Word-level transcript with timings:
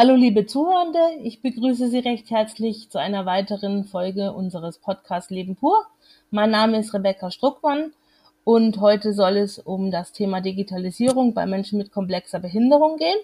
Hallo 0.00 0.14
liebe 0.14 0.46
Zuhörende, 0.46 1.00
ich 1.24 1.42
begrüße 1.42 1.88
Sie 1.88 1.98
recht 1.98 2.30
herzlich 2.30 2.88
zu 2.88 3.00
einer 3.00 3.26
weiteren 3.26 3.82
Folge 3.82 4.32
unseres 4.32 4.78
Podcasts 4.78 5.28
Leben 5.28 5.56
pur. 5.56 5.86
Mein 6.30 6.52
Name 6.52 6.78
ist 6.78 6.94
Rebecca 6.94 7.32
Struckmann 7.32 7.92
und 8.44 8.80
heute 8.80 9.12
soll 9.12 9.38
es 9.38 9.58
um 9.58 9.90
das 9.90 10.12
Thema 10.12 10.40
Digitalisierung 10.40 11.34
bei 11.34 11.46
Menschen 11.46 11.78
mit 11.78 11.90
komplexer 11.90 12.38
Behinderung 12.38 12.96
gehen. 12.96 13.18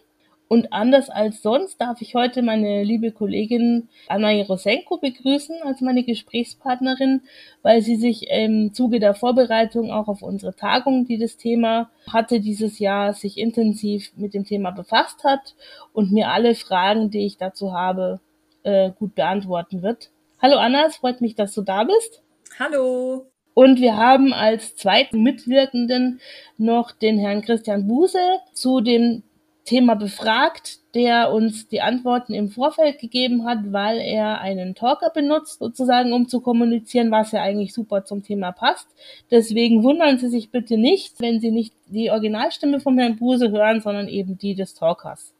Und 0.48 0.72
anders 0.72 1.08
als 1.10 1.42
sonst 1.42 1.80
darf 1.80 2.00
ich 2.00 2.14
heute 2.14 2.42
meine 2.42 2.84
liebe 2.84 3.12
Kollegin 3.12 3.88
Anna 4.08 4.30
Jerosenko 4.30 4.98
begrüßen 4.98 5.56
als 5.64 5.80
meine 5.80 6.04
Gesprächspartnerin, 6.04 7.22
weil 7.62 7.80
sie 7.80 7.96
sich 7.96 8.28
im 8.30 8.72
Zuge 8.74 9.00
der 9.00 9.14
Vorbereitung 9.14 9.91
auch 9.91 10.09
auf 10.09 10.22
unsere 10.22 10.54
Tagung, 10.54 11.06
die 11.06 11.18
das 11.18 11.36
Thema 11.36 11.91
hatte 12.12 12.41
dieses 12.41 12.78
Jahr, 12.78 13.14
sich 13.14 13.38
intensiv 13.38 14.12
mit 14.16 14.34
dem 14.34 14.45
Thema 14.45 14.70
befasst 14.70 15.24
hat 15.24 15.54
und 15.92 16.12
mir 16.12 16.28
alle 16.28 16.54
Fragen, 16.54 17.11
die 17.11 17.24
ich 17.24 17.38
dazu 17.38 17.72
habe, 17.72 18.20
äh, 18.64 18.91
gut 18.91 19.14
beantworten 19.14 19.83
wird. 19.83 20.11
Hallo 20.41 20.58
Anna, 20.58 20.86
es 20.86 20.97
freut 20.97 21.20
mich, 21.20 21.34
dass 21.34 21.55
du 21.55 21.62
da 21.62 21.84
bist. 21.84 22.22
Hallo. 22.58 23.27
Und 23.55 23.80
wir 23.80 23.97
haben 23.97 24.33
als 24.33 24.74
zweiten 24.77 25.22
Mitwirkenden 25.22 26.20
noch 26.58 26.91
den 26.91 27.19
Herrn 27.19 27.42
Christian 27.42 27.86
Buse 27.86 28.19
zu 28.52 28.80
dem 28.80 29.22
Thema 29.64 29.95
befragt, 29.95 30.80
der 30.95 31.32
uns 31.32 31.68
die 31.68 31.80
Antworten 31.80 32.34
im 32.34 32.50
Vorfeld 32.50 32.98
gegeben 32.98 33.46
hat, 33.46 33.72
weil 33.72 33.98
er 33.98 34.41
einen 34.41 34.74
Talker 34.74 35.10
benutzt, 35.10 35.59
sozusagen, 35.59 36.12
um 36.12 36.28
zu 36.28 36.41
kommunizieren, 36.41 37.10
was 37.10 37.32
ja 37.32 37.42
eigentlich 37.42 37.72
super 37.72 38.05
zum 38.05 38.22
Thema 38.22 38.52
passt. 38.52 38.88
Deswegen 39.30 39.82
wundern 39.82 40.19
Sie 40.19 40.28
sich 40.28 40.50
bitte 40.50 40.77
nicht, 40.77 41.20
wenn 41.20 41.41
Sie 41.41 41.50
nicht 41.50 41.74
die 41.86 42.10
Originalstimme 42.10 42.80
von 42.80 42.98
Herrn 42.98 43.16
Buse 43.16 43.50
hören, 43.50 43.80
sondern 43.80 44.08
eben 44.08 44.36
die 44.36 44.55
des 44.55 44.74
Talkers. 44.74 45.34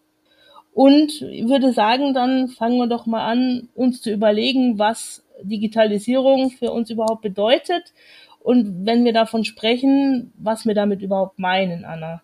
Und 0.73 1.23
ich 1.23 1.47
würde 1.47 1.73
sagen, 1.73 2.15
dann 2.15 2.49
fangen 2.49 2.79
wir 2.79 2.89
doch 2.89 3.07
mal 3.07 3.27
an, 3.27 3.69
uns 3.75 4.01
zu 4.01 4.11
überlegen, 4.11 4.79
was 4.79 5.23
Digitalisierung 5.43 6.51
für 6.51 6.73
uns 6.73 6.91
überhaupt 6.91 7.23
bedeutet 7.23 7.93
und 8.41 8.85
wenn 8.87 9.05
wir 9.05 9.13
davon 9.13 9.45
sprechen, 9.45 10.33
was 10.37 10.67
wir 10.67 10.75
damit 10.75 11.01
überhaupt 11.01 11.39
meinen, 11.39 11.85
Anna. 11.85 12.23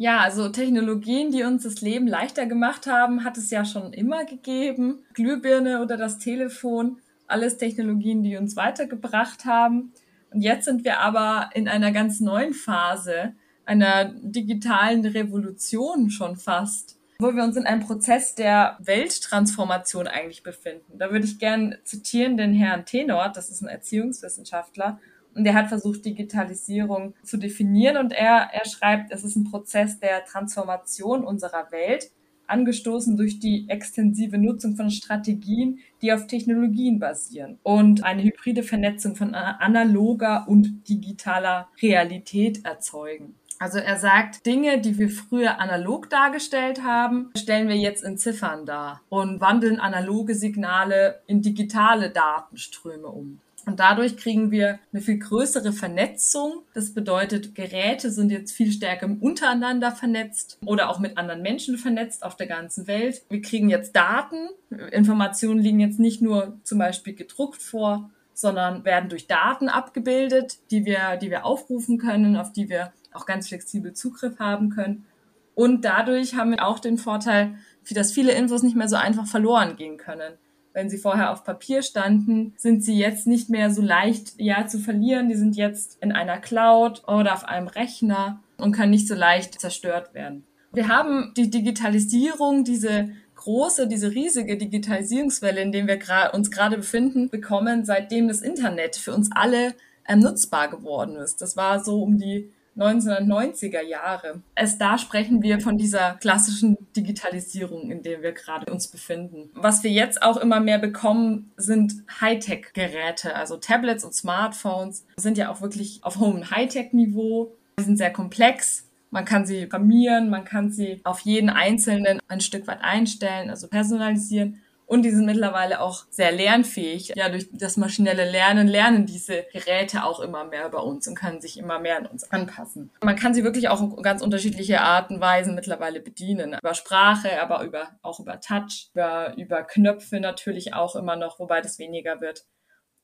Ja, 0.00 0.20
also 0.20 0.48
Technologien, 0.48 1.30
die 1.30 1.42
uns 1.42 1.64
das 1.64 1.82
Leben 1.82 2.06
leichter 2.06 2.46
gemacht 2.46 2.86
haben, 2.86 3.22
hat 3.22 3.36
es 3.36 3.50
ja 3.50 3.66
schon 3.66 3.92
immer 3.92 4.24
gegeben. 4.24 5.04
Glühbirne 5.12 5.82
oder 5.82 5.98
das 5.98 6.18
Telefon, 6.18 6.96
alles 7.26 7.58
Technologien, 7.58 8.22
die 8.22 8.38
uns 8.38 8.56
weitergebracht 8.56 9.44
haben. 9.44 9.92
Und 10.32 10.40
jetzt 10.40 10.64
sind 10.64 10.84
wir 10.84 11.00
aber 11.00 11.50
in 11.52 11.68
einer 11.68 11.92
ganz 11.92 12.18
neuen 12.18 12.54
Phase, 12.54 13.34
einer 13.66 14.06
digitalen 14.22 15.04
Revolution 15.04 16.08
schon 16.08 16.36
fast, 16.36 16.96
wo 17.18 17.34
wir 17.34 17.44
uns 17.44 17.58
in 17.58 17.66
einem 17.66 17.82
Prozess 17.82 18.34
der 18.34 18.78
Welttransformation 18.80 20.06
eigentlich 20.06 20.42
befinden. 20.42 20.96
Da 20.96 21.12
würde 21.12 21.26
ich 21.26 21.38
gern 21.38 21.76
zitieren 21.84 22.38
den 22.38 22.54
Herrn 22.54 22.86
Tenor, 22.86 23.32
das 23.34 23.50
ist 23.50 23.60
ein 23.60 23.68
Erziehungswissenschaftler, 23.68 24.98
und 25.34 25.46
er 25.46 25.54
hat 25.54 25.68
versucht, 25.68 26.04
Digitalisierung 26.04 27.14
zu 27.22 27.36
definieren 27.36 27.96
und 27.96 28.12
er, 28.12 28.50
er 28.52 28.64
schreibt, 28.66 29.12
es 29.12 29.24
ist 29.24 29.36
ein 29.36 29.44
Prozess 29.44 29.98
der 30.00 30.24
Transformation 30.24 31.24
unserer 31.24 31.70
Welt, 31.70 32.10
angestoßen 32.50 33.16
durch 33.16 33.38
die 33.38 33.66
extensive 33.68 34.36
Nutzung 34.36 34.76
von 34.76 34.90
Strategien, 34.90 35.78
die 36.02 36.12
auf 36.12 36.26
Technologien 36.26 36.98
basieren 36.98 37.58
und 37.62 38.04
eine 38.04 38.24
hybride 38.24 38.62
Vernetzung 38.62 39.14
von 39.14 39.34
analoger 39.34 40.46
und 40.48 40.88
digitaler 40.88 41.68
Realität 41.80 42.64
erzeugen. 42.64 43.34
Also 43.62 43.78
er 43.78 43.98
sagt, 43.98 44.46
Dinge, 44.46 44.80
die 44.80 44.98
wir 44.98 45.10
früher 45.10 45.60
analog 45.60 46.08
dargestellt 46.08 46.82
haben, 46.82 47.30
stellen 47.36 47.68
wir 47.68 47.76
jetzt 47.76 48.02
in 48.02 48.16
Ziffern 48.16 48.64
dar 48.64 49.02
und 49.10 49.42
wandeln 49.42 49.78
analoge 49.78 50.34
Signale 50.34 51.20
in 51.26 51.42
digitale 51.42 52.08
Datenströme 52.08 53.08
um. 53.08 53.38
Und 53.70 53.78
dadurch 53.78 54.16
kriegen 54.16 54.50
wir 54.50 54.80
eine 54.92 55.00
viel 55.00 55.20
größere 55.20 55.72
Vernetzung. 55.72 56.64
Das 56.74 56.92
bedeutet, 56.92 57.54
Geräte 57.54 58.10
sind 58.10 58.32
jetzt 58.32 58.50
viel 58.50 58.72
stärker 58.72 59.08
untereinander 59.20 59.92
vernetzt 59.92 60.58
oder 60.66 60.90
auch 60.90 60.98
mit 60.98 61.16
anderen 61.16 61.40
Menschen 61.40 61.78
vernetzt 61.78 62.24
auf 62.24 62.34
der 62.34 62.48
ganzen 62.48 62.88
Welt. 62.88 63.22
Wir 63.28 63.40
kriegen 63.40 63.70
jetzt 63.70 63.94
Daten. 63.94 64.48
Informationen 64.90 65.60
liegen 65.60 65.78
jetzt 65.78 66.00
nicht 66.00 66.20
nur 66.20 66.58
zum 66.64 66.80
Beispiel 66.80 67.14
gedruckt 67.14 67.62
vor, 67.62 68.10
sondern 68.34 68.84
werden 68.84 69.08
durch 69.08 69.28
Daten 69.28 69.68
abgebildet, 69.68 70.58
die 70.72 70.84
wir, 70.84 71.16
die 71.16 71.30
wir 71.30 71.46
aufrufen 71.46 71.98
können, 71.98 72.36
auf 72.36 72.50
die 72.50 72.68
wir 72.68 72.92
auch 73.12 73.24
ganz 73.24 73.46
flexibel 73.46 73.92
Zugriff 73.92 74.40
haben 74.40 74.70
können. 74.70 75.06
Und 75.54 75.84
dadurch 75.84 76.34
haben 76.34 76.50
wir 76.50 76.66
auch 76.66 76.80
den 76.80 76.98
Vorteil, 76.98 77.54
dass 77.88 78.10
viele 78.10 78.32
Infos 78.32 78.64
nicht 78.64 78.74
mehr 78.74 78.88
so 78.88 78.96
einfach 78.96 79.28
verloren 79.28 79.76
gehen 79.76 79.96
können 79.96 80.32
wenn 80.72 80.90
sie 80.90 80.98
vorher 80.98 81.32
auf 81.32 81.44
Papier 81.44 81.82
standen, 81.82 82.54
sind 82.56 82.84
sie 82.84 82.96
jetzt 82.96 83.26
nicht 83.26 83.50
mehr 83.50 83.70
so 83.70 83.82
leicht 83.82 84.34
ja 84.38 84.66
zu 84.66 84.78
verlieren. 84.78 85.28
Die 85.28 85.36
sind 85.36 85.56
jetzt 85.56 85.98
in 86.00 86.12
einer 86.12 86.38
Cloud 86.38 87.02
oder 87.08 87.34
auf 87.34 87.44
einem 87.44 87.68
Rechner 87.68 88.40
und 88.56 88.72
können 88.72 88.90
nicht 88.90 89.08
so 89.08 89.14
leicht 89.14 89.60
zerstört 89.60 90.14
werden. 90.14 90.44
Wir 90.72 90.88
haben 90.88 91.32
die 91.36 91.50
Digitalisierung, 91.50 92.64
diese 92.64 93.10
große, 93.34 93.88
diese 93.88 94.12
riesige 94.12 94.56
Digitalisierungswelle, 94.56 95.60
in 95.62 95.72
der 95.72 95.86
wir 95.86 96.34
uns 96.34 96.50
gerade 96.50 96.76
befinden, 96.76 97.30
bekommen, 97.30 97.84
seitdem 97.84 98.28
das 98.28 98.42
Internet 98.42 98.96
für 98.96 99.14
uns 99.14 99.30
alle 99.32 99.74
ähm, 100.06 100.20
nutzbar 100.20 100.68
geworden 100.68 101.16
ist. 101.16 101.40
Das 101.40 101.56
war 101.56 101.82
so 101.82 102.02
um 102.02 102.18
die 102.18 102.52
1990er 102.76 103.82
Jahre. 103.82 104.42
Erst 104.54 104.80
da 104.80 104.98
sprechen 104.98 105.42
wir 105.42 105.60
von 105.60 105.78
dieser 105.78 106.14
klassischen 106.14 106.76
Digitalisierung, 106.96 107.90
in 107.90 108.02
der 108.02 108.22
wir 108.22 108.32
gerade 108.32 108.70
uns 108.72 108.88
befinden. 108.88 109.50
Was 109.54 109.82
wir 109.82 109.90
jetzt 109.90 110.22
auch 110.22 110.36
immer 110.36 110.60
mehr 110.60 110.78
bekommen, 110.78 111.52
sind 111.56 111.94
Hightech-Geräte, 112.20 113.34
also 113.34 113.56
Tablets 113.56 114.04
und 114.04 114.14
Smartphones 114.14 115.06
sind 115.16 115.38
ja 115.38 115.50
auch 115.50 115.60
wirklich 115.60 116.00
auf 116.02 116.18
hohem 116.18 116.50
Hightech-Niveau. 116.50 117.54
Sie 117.78 117.84
sind 117.84 117.96
sehr 117.96 118.12
komplex. 118.12 118.86
Man 119.10 119.24
kann 119.24 119.44
sie 119.44 119.66
programmieren, 119.66 120.30
man 120.30 120.44
kann 120.44 120.70
sie 120.70 121.00
auf 121.02 121.20
jeden 121.20 121.50
Einzelnen 121.50 122.20
ein 122.28 122.40
Stück 122.40 122.68
weit 122.68 122.82
einstellen, 122.82 123.50
also 123.50 123.66
personalisieren. 123.66 124.62
Und 124.90 125.02
die 125.02 125.10
sind 125.10 125.24
mittlerweile 125.24 125.80
auch 125.80 126.02
sehr 126.10 126.32
lernfähig. 126.32 127.12
Ja, 127.14 127.28
durch 127.28 127.48
das 127.52 127.76
maschinelle 127.76 128.28
Lernen 128.28 128.66
lernen 128.66 129.06
diese 129.06 129.44
Geräte 129.52 130.02
auch 130.02 130.18
immer 130.18 130.42
mehr 130.42 130.66
über 130.66 130.82
uns 130.82 131.06
und 131.06 131.14
können 131.14 131.40
sich 131.40 131.60
immer 131.60 131.78
mehr 131.78 131.98
an 131.98 132.06
uns 132.06 132.28
anpassen. 132.32 132.90
Man 133.00 133.14
kann 133.14 133.32
sie 133.32 133.44
wirklich 133.44 133.68
auch 133.68 133.80
in 133.80 134.02
ganz 134.02 134.20
unterschiedliche 134.20 134.80
Arten 134.80 135.14
und 135.14 135.20
Weisen 135.20 135.54
mittlerweile 135.54 136.00
bedienen. 136.00 136.56
Über 136.60 136.74
Sprache, 136.74 137.40
aber 137.40 137.62
über, 137.62 137.90
auch 138.02 138.18
über 138.18 138.40
Touch, 138.40 138.90
über, 138.92 139.32
über 139.36 139.62
Knöpfe 139.62 140.18
natürlich 140.18 140.74
auch 140.74 140.96
immer 140.96 141.14
noch, 141.14 141.38
wobei 141.38 141.60
das 141.60 141.78
weniger 141.78 142.20
wird. 142.20 142.46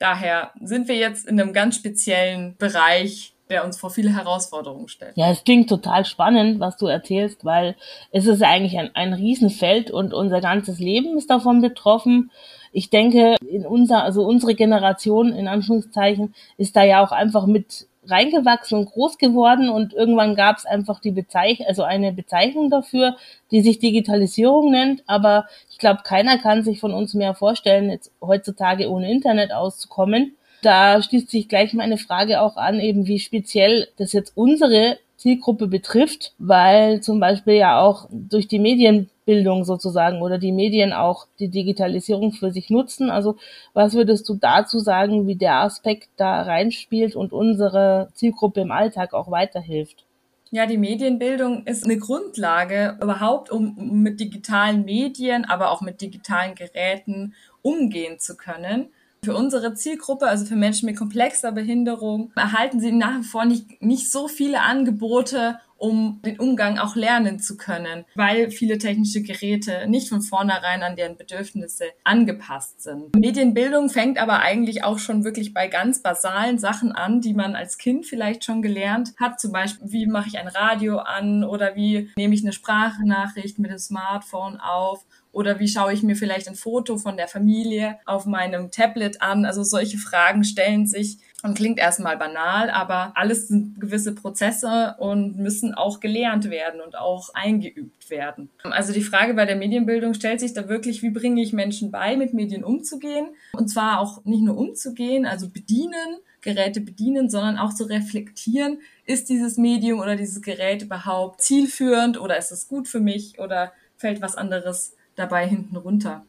Daher 0.00 0.50
sind 0.60 0.88
wir 0.88 0.96
jetzt 0.96 1.24
in 1.28 1.40
einem 1.40 1.52
ganz 1.52 1.76
speziellen 1.76 2.56
Bereich 2.56 3.35
der 3.48 3.64
uns 3.64 3.78
vor 3.78 3.90
viele 3.90 4.14
Herausforderungen 4.14 4.88
stellt. 4.88 5.16
Ja, 5.16 5.30
es 5.30 5.44
klingt 5.44 5.68
total 5.68 6.04
spannend, 6.04 6.58
was 6.58 6.76
du 6.76 6.86
erzählst, 6.86 7.44
weil 7.44 7.76
es 8.10 8.26
ist 8.26 8.42
eigentlich 8.42 8.78
ein, 8.78 8.90
ein 8.94 9.12
Riesenfeld 9.12 9.90
und 9.90 10.14
unser 10.14 10.40
ganzes 10.40 10.78
Leben 10.78 11.16
ist 11.16 11.30
davon 11.30 11.60
betroffen. 11.60 12.30
Ich 12.72 12.90
denke, 12.90 13.36
in 13.48 13.64
unser, 13.64 14.02
also 14.02 14.24
unsere 14.26 14.54
Generation, 14.54 15.32
in 15.32 15.48
Anführungszeichen, 15.48 16.34
ist 16.56 16.76
da 16.76 16.82
ja 16.82 17.04
auch 17.04 17.12
einfach 17.12 17.46
mit 17.46 17.86
reingewachsen 18.08 18.78
und 18.78 18.90
groß 18.90 19.18
geworden 19.18 19.68
und 19.68 19.92
irgendwann 19.92 20.36
gab 20.36 20.58
es 20.58 20.64
einfach 20.64 21.00
die 21.00 21.10
Bezeichnung, 21.10 21.66
also 21.66 21.82
eine 21.82 22.12
Bezeichnung 22.12 22.70
dafür, 22.70 23.16
die 23.50 23.62
sich 23.62 23.80
Digitalisierung 23.80 24.70
nennt, 24.70 25.02
aber 25.06 25.46
ich 25.70 25.78
glaube, 25.78 26.02
keiner 26.04 26.38
kann 26.38 26.62
sich 26.62 26.78
von 26.78 26.94
uns 26.94 27.14
mehr 27.14 27.34
vorstellen, 27.34 27.90
jetzt 27.90 28.12
heutzutage 28.20 28.88
ohne 28.88 29.10
Internet 29.10 29.52
auszukommen 29.52 30.36
da 30.66 31.00
schließt 31.00 31.30
sich 31.30 31.48
gleich 31.48 31.72
meine 31.74 31.96
Frage 31.96 32.40
auch 32.40 32.56
an, 32.56 32.80
eben 32.80 33.06
wie 33.06 33.20
speziell 33.20 33.88
das 33.96 34.12
jetzt 34.12 34.32
unsere 34.34 34.98
Zielgruppe 35.16 35.68
betrifft, 35.68 36.34
weil 36.38 37.00
zum 37.00 37.20
Beispiel 37.20 37.54
ja 37.54 37.80
auch 37.80 38.08
durch 38.10 38.48
die 38.48 38.58
Medienbildung 38.58 39.64
sozusagen 39.64 40.20
oder 40.20 40.38
die 40.38 40.52
Medien 40.52 40.92
auch 40.92 41.26
die 41.38 41.48
Digitalisierung 41.48 42.32
für 42.32 42.50
sich 42.50 42.68
nutzen. 42.68 43.10
Also 43.10 43.36
was 43.72 43.94
würdest 43.94 44.28
du 44.28 44.34
dazu 44.34 44.78
sagen, 44.80 45.26
wie 45.26 45.36
der 45.36 45.60
Aspekt 45.60 46.08
da 46.16 46.42
reinspielt 46.42 47.16
und 47.16 47.32
unsere 47.32 48.08
Zielgruppe 48.14 48.60
im 48.60 48.72
Alltag 48.72 49.14
auch 49.14 49.30
weiterhilft? 49.30 50.04
Ja, 50.50 50.66
die 50.66 50.78
Medienbildung 50.78 51.64
ist 51.66 51.84
eine 51.84 51.98
Grundlage 51.98 52.98
überhaupt, 53.00 53.50
um 53.50 54.02
mit 54.02 54.20
digitalen 54.20 54.84
Medien, 54.84 55.44
aber 55.44 55.70
auch 55.70 55.80
mit 55.80 56.00
digitalen 56.00 56.54
Geräten 56.54 57.34
umgehen 57.62 58.18
zu 58.20 58.36
können. 58.36 58.90
Für 59.26 59.34
unsere 59.34 59.74
Zielgruppe, 59.74 60.28
also 60.28 60.44
für 60.44 60.54
Menschen 60.54 60.86
mit 60.86 60.96
komplexer 60.96 61.50
Behinderung, 61.50 62.30
erhalten 62.36 62.78
sie 62.78 62.92
nach 62.92 63.18
wie 63.18 63.24
vor 63.24 63.44
nicht, 63.44 63.82
nicht 63.82 64.12
so 64.12 64.28
viele 64.28 64.60
Angebote, 64.60 65.58
um 65.78 66.20
den 66.24 66.38
Umgang 66.38 66.78
auch 66.78 66.94
lernen 66.94 67.40
zu 67.40 67.56
können, 67.56 68.04
weil 68.14 68.52
viele 68.52 68.78
technische 68.78 69.22
Geräte 69.22 69.88
nicht 69.88 70.10
von 70.10 70.22
vornherein 70.22 70.84
an 70.84 70.94
deren 70.94 71.16
Bedürfnisse 71.16 71.86
angepasst 72.04 72.82
sind. 72.82 73.16
Medienbildung 73.16 73.90
fängt 73.90 74.18
aber 74.18 74.38
eigentlich 74.38 74.84
auch 74.84 75.00
schon 75.00 75.24
wirklich 75.24 75.52
bei 75.52 75.66
ganz 75.66 76.02
basalen 76.02 76.58
Sachen 76.60 76.92
an, 76.92 77.20
die 77.20 77.34
man 77.34 77.56
als 77.56 77.78
Kind 77.78 78.06
vielleicht 78.06 78.44
schon 78.44 78.62
gelernt 78.62 79.12
hat. 79.18 79.40
Zum 79.40 79.50
Beispiel, 79.50 79.90
wie 79.90 80.06
mache 80.06 80.28
ich 80.28 80.38
ein 80.38 80.48
Radio 80.48 80.98
an 80.98 81.42
oder 81.42 81.74
wie 81.74 82.10
nehme 82.16 82.34
ich 82.34 82.42
eine 82.42 82.52
Sprachnachricht 82.52 83.58
mit 83.58 83.72
dem 83.72 83.78
Smartphone 83.78 84.60
auf 84.60 85.04
oder 85.36 85.60
wie 85.60 85.68
schaue 85.68 85.92
ich 85.92 86.02
mir 86.02 86.16
vielleicht 86.16 86.48
ein 86.48 86.54
Foto 86.54 86.96
von 86.96 87.18
der 87.18 87.28
Familie 87.28 87.98
auf 88.06 88.24
meinem 88.24 88.70
Tablet 88.70 89.20
an? 89.20 89.44
Also 89.44 89.64
solche 89.64 89.98
Fragen 89.98 90.44
stellen 90.44 90.86
sich 90.86 91.18
und 91.42 91.54
klingt 91.54 91.78
erstmal 91.78 92.16
banal, 92.16 92.70
aber 92.70 93.12
alles 93.16 93.48
sind 93.48 93.78
gewisse 93.78 94.14
Prozesse 94.14 94.94
und 94.98 95.36
müssen 95.36 95.74
auch 95.74 96.00
gelernt 96.00 96.48
werden 96.48 96.80
und 96.80 96.96
auch 96.96 97.34
eingeübt 97.34 98.08
werden. 98.08 98.48
Also 98.62 98.94
die 98.94 99.02
Frage 99.02 99.34
bei 99.34 99.44
der 99.44 99.56
Medienbildung 99.56 100.14
stellt 100.14 100.40
sich 100.40 100.54
da 100.54 100.70
wirklich, 100.70 101.02
wie 101.02 101.10
bringe 101.10 101.42
ich 101.42 101.52
Menschen 101.52 101.90
bei, 101.90 102.16
mit 102.16 102.32
Medien 102.32 102.64
umzugehen? 102.64 103.28
Und 103.52 103.68
zwar 103.68 104.00
auch 104.00 104.24
nicht 104.24 104.42
nur 104.42 104.56
umzugehen, 104.56 105.26
also 105.26 105.50
bedienen, 105.50 106.16
Geräte 106.40 106.80
bedienen, 106.80 107.28
sondern 107.28 107.58
auch 107.58 107.74
zu 107.74 107.84
reflektieren, 107.84 108.78
ist 109.04 109.28
dieses 109.28 109.58
Medium 109.58 110.00
oder 110.00 110.16
dieses 110.16 110.40
Gerät 110.40 110.80
überhaupt 110.80 111.42
zielführend 111.42 112.18
oder 112.18 112.38
ist 112.38 112.52
es 112.52 112.68
gut 112.68 112.88
für 112.88 113.00
mich 113.00 113.38
oder 113.38 113.74
fällt 113.98 114.22
was 114.22 114.34
anderes 114.34 114.95
dabei 115.16 115.46
hinten 115.46 115.76
runter. 115.76 116.24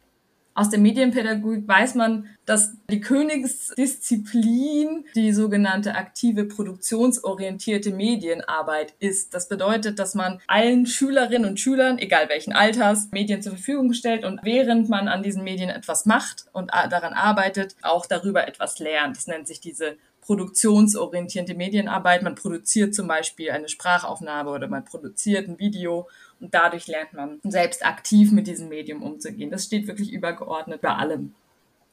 Aus 0.57 0.71
der 0.71 0.79
Medienpädagogik 0.79 1.67
weiß 1.67 1.93
man, 1.93 2.29
dass 2.45 2.73
die 2.89 2.99
Königsdisziplin 2.99 5.05
die 5.13 5.31
sogenannte 5.31 5.93
aktive 5.93 6.45
produktionsorientierte 6.45 7.91
Medienarbeit 7.91 8.95
ist. 8.97 9.35
Das 9.35 9.49
bedeutet, 9.49 9.99
dass 9.99 10.15
man 10.15 10.41
allen 10.47 10.87
Schülerinnen 10.87 11.47
und 11.47 11.59
Schülern, 11.59 11.99
egal 11.99 12.27
welchen 12.29 12.53
Alters, 12.53 13.09
Medien 13.11 13.43
zur 13.43 13.51
Verfügung 13.51 13.93
stellt 13.93 14.25
und 14.25 14.39
während 14.41 14.89
man 14.89 15.07
an 15.07 15.21
diesen 15.21 15.43
Medien 15.43 15.69
etwas 15.69 16.07
macht 16.07 16.47
und 16.53 16.71
daran 16.71 17.13
arbeitet, 17.13 17.75
auch 17.83 18.07
darüber 18.07 18.47
etwas 18.47 18.79
lernt. 18.79 19.15
Das 19.15 19.27
nennt 19.27 19.47
sich 19.47 19.61
diese 19.61 19.95
produktionsorientierte 20.21 21.53
Medienarbeit. 21.53 22.23
Man 22.23 22.35
produziert 22.35 22.95
zum 22.95 23.07
Beispiel 23.07 23.51
eine 23.51 23.69
Sprachaufnahme 23.69 24.49
oder 24.49 24.67
man 24.67 24.85
produziert 24.85 25.47
ein 25.47 25.59
Video 25.59 26.07
und 26.39 26.53
dadurch 26.53 26.87
lernt 26.87 27.13
man 27.13 27.39
selbst 27.43 27.85
aktiv 27.85 28.31
mit 28.31 28.47
diesem 28.47 28.69
Medium 28.69 29.03
umzugehen. 29.03 29.51
Das 29.51 29.65
steht 29.65 29.87
wirklich 29.87 30.11
übergeordnet 30.11 30.81
bei 30.81 30.93
allem. 30.93 31.33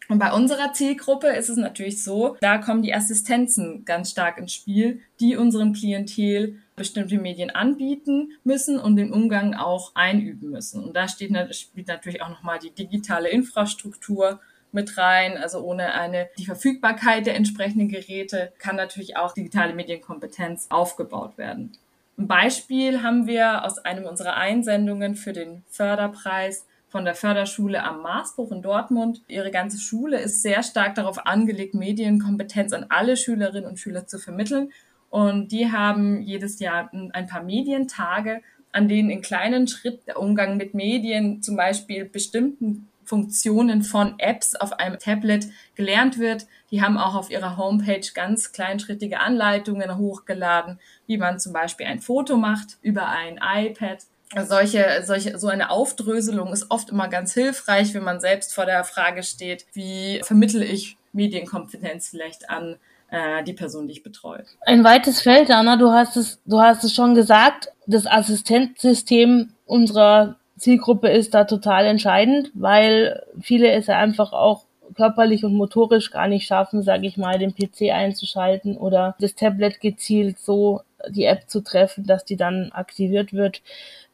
Und 0.09 0.19
bei 0.19 0.33
unserer 0.33 0.73
Zielgruppe 0.73 1.29
ist 1.29 1.49
es 1.49 1.57
natürlich 1.57 2.03
so, 2.03 2.37
da 2.41 2.59
kommen 2.59 2.83
die 2.83 2.95
Assistenzen 2.95 3.85
ganz 3.85 4.11
stark 4.11 4.39
ins 4.39 4.53
Spiel, 4.53 5.01
die 5.19 5.37
unserem 5.37 5.73
Klientel 5.73 6.59
bestimmte 6.77 7.19
Medien 7.19 7.51
anbieten 7.51 8.33
müssen 8.43 8.79
und 8.79 8.97
den 8.97 9.13
Umgang 9.13 9.55
auch 9.55 9.93
einüben 9.95 10.51
müssen. 10.51 10.85
Und 10.85 10.95
da 10.95 11.09
steht, 11.09 11.33
spielt 11.55 11.89
natürlich 11.89 12.21
auch 12.21 12.29
nochmal 12.29 12.59
die 12.59 12.71
digitale 12.71 13.31
Infrastruktur 13.31 14.41
mit 14.73 14.99
rein. 14.99 15.39
Also 15.39 15.61
ohne 15.61 15.95
eine, 15.95 16.29
die 16.37 16.45
Verfügbarkeit 16.45 17.27
der 17.27 17.37
entsprechenden 17.37 17.89
Geräte 17.89 18.53
kann 18.59 18.77
natürlich 18.77 19.17
auch 19.17 19.33
digitale 19.33 19.73
Medienkompetenz 19.73 20.67
aufgebaut 20.69 21.39
werden. 21.39 21.73
Ein 22.17 22.29
Beispiel 22.29 23.03
haben 23.03 23.27
wir 23.27 23.65
aus 23.65 23.79
einem 23.79 24.05
unserer 24.05 24.37
Einsendungen 24.37 25.17
für 25.17 25.33
den 25.33 25.65
Förderpreis 25.69 26.65
von 26.89 27.05
der 27.05 27.17
Förderschule 27.17 27.83
am 27.83 28.03
Marsbruch 28.03 28.53
in 28.53 28.63
Dortmund. 28.63 29.23
Ihre 29.27 29.51
ganze 29.51 29.81
Schule 29.81 30.21
ist 30.21 30.43
sehr 30.43 30.63
stark 30.63 30.95
darauf 30.95 31.27
angelegt, 31.27 31.75
Medienkompetenz 31.75 32.73
an 32.73 32.87
alle 32.89 33.17
Schülerinnen 33.17 33.69
und 33.69 33.81
Schüler 33.81 34.07
zu 34.07 34.21
vermitteln. 34.21 34.71
Und 35.11 35.51
die 35.51 35.73
haben 35.73 36.23
jedes 36.23 36.61
Jahr 36.61 36.89
ein 36.93 37.27
paar 37.27 37.43
Medientage, 37.43 38.43
an 38.71 38.89
denen 38.89 39.11
in 39.11 39.21
kleinen 39.21 39.67
Schritt 39.67 40.07
der 40.07 40.21
Umgang 40.21 40.57
mit 40.57 40.73
Medien, 40.73 41.43
zum 41.43 41.57
Beispiel 41.57 42.05
bestimmten 42.05 42.89
Funktionen 43.05 43.83
von 43.83 44.15
Apps 44.19 44.55
auf 44.55 44.73
einem 44.75 44.99
Tablet 44.99 45.47
gelernt 45.75 46.19
wird. 46.19 46.47
Die 46.71 46.83
haben 46.83 46.99
auch 46.99 47.15
auf 47.15 47.31
ihrer 47.31 47.57
Homepage 47.57 48.07
ganz 48.15 48.53
kleinschrittige 48.53 49.21
Anleitungen 49.21 49.97
hochgeladen, 49.97 50.79
wie 51.07 51.19
man 51.19 51.39
zum 51.39 51.53
Beispiel 51.53 51.87
ein 51.87 52.01
Foto 52.01 52.37
macht 52.37 52.79
über 52.83 53.09
ein 53.09 53.39
iPad. 53.43 53.99
Solche, 54.47 55.03
solche, 55.05 55.39
so 55.39 55.49
eine 55.49 55.71
Aufdröselung 55.71 56.53
ist 56.53 56.71
oft 56.71 56.91
immer 56.91 57.09
ganz 57.09 57.35
hilfreich, 57.35 57.95
wenn 57.95 58.03
man 58.03 58.21
selbst 58.21 58.55
vor 58.55 58.67
der 58.67 58.83
Frage 58.85 59.23
steht, 59.23 59.67
wie 59.75 60.21
vermittle 60.25 60.65
ich 60.65 60.97
Medienkompetenz 61.13 62.09
vielleicht 62.09 62.51
an 62.51 62.77
äh, 63.11 63.45
die 63.45 63.53
Person, 63.53 63.87
die 63.87 63.93
ich 63.93 64.03
betreue. 64.03 64.45
Ein 64.63 64.83
weites 64.83 65.21
Feld, 65.21 65.51
Anna, 65.51 65.77
du 65.77 65.93
hast 65.93 66.17
es, 66.17 66.41
du 66.45 66.61
hast 66.61 66.83
es 66.83 66.93
schon 66.93 67.15
gesagt, 67.15 67.69
das 67.87 68.07
Assistenzsystem 68.07 69.53
unserer 69.67 70.37
Zielgruppe 70.57 71.09
ist 71.09 71.35
da 71.35 71.45
total 71.45 71.87
entscheidend, 71.87 72.51
weil 72.55 73.23
viele 73.41 73.71
es 73.73 73.89
einfach 73.89 74.33
auch 74.33 74.65
körperlich 74.95 75.45
und 75.45 75.55
motorisch 75.55 76.11
gar 76.11 76.29
nicht 76.29 76.47
schaffen, 76.47 76.83
sage 76.83 77.07
ich 77.07 77.17
mal, 77.17 77.39
den 77.39 77.55
PC 77.55 77.93
einzuschalten 77.93 78.77
oder 78.77 79.17
das 79.19 79.35
Tablet 79.35 79.81
gezielt 79.81 80.39
so 80.39 80.83
die 81.09 81.25
App 81.25 81.49
zu 81.49 81.63
treffen, 81.63 82.07
dass 82.07 82.25
die 82.25 82.37
dann 82.37 82.71
aktiviert 82.73 83.33
wird. 83.33 83.63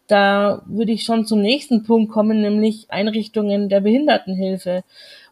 Da 0.06 0.62
würde 0.66 0.92
ich 0.92 1.04
schon 1.04 1.24
zum 1.24 1.40
nächsten 1.40 1.84
Punkt 1.84 2.10
kommen, 2.10 2.40
nämlich 2.40 2.90
Einrichtungen 2.90 3.68
der 3.68 3.80
Behindertenhilfe. 3.80 4.82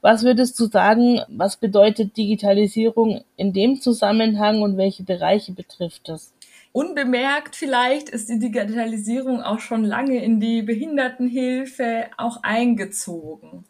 Was 0.02 0.22
würdest 0.22 0.58
du 0.60 0.66
sagen, 0.66 1.20
was 1.28 1.56
bedeutet 1.56 2.16
Digitalisierung 2.16 3.24
in 3.36 3.52
dem 3.52 3.80
Zusammenhang 3.80 4.62
und 4.62 4.76
welche 4.76 5.02
Bereiche 5.02 5.52
betrifft 5.52 6.08
das? 6.08 6.32
Unbemerkt 6.72 7.56
vielleicht 7.56 8.08
ist 8.08 8.28
die 8.28 8.38
Digitalisierung 8.38 9.42
auch 9.42 9.60
schon 9.60 9.84
lange 9.84 10.22
in 10.22 10.38
die 10.40 10.62
Behindertenhilfe 10.62 12.06
auch 12.16 12.42
eingezogen. 12.42 13.64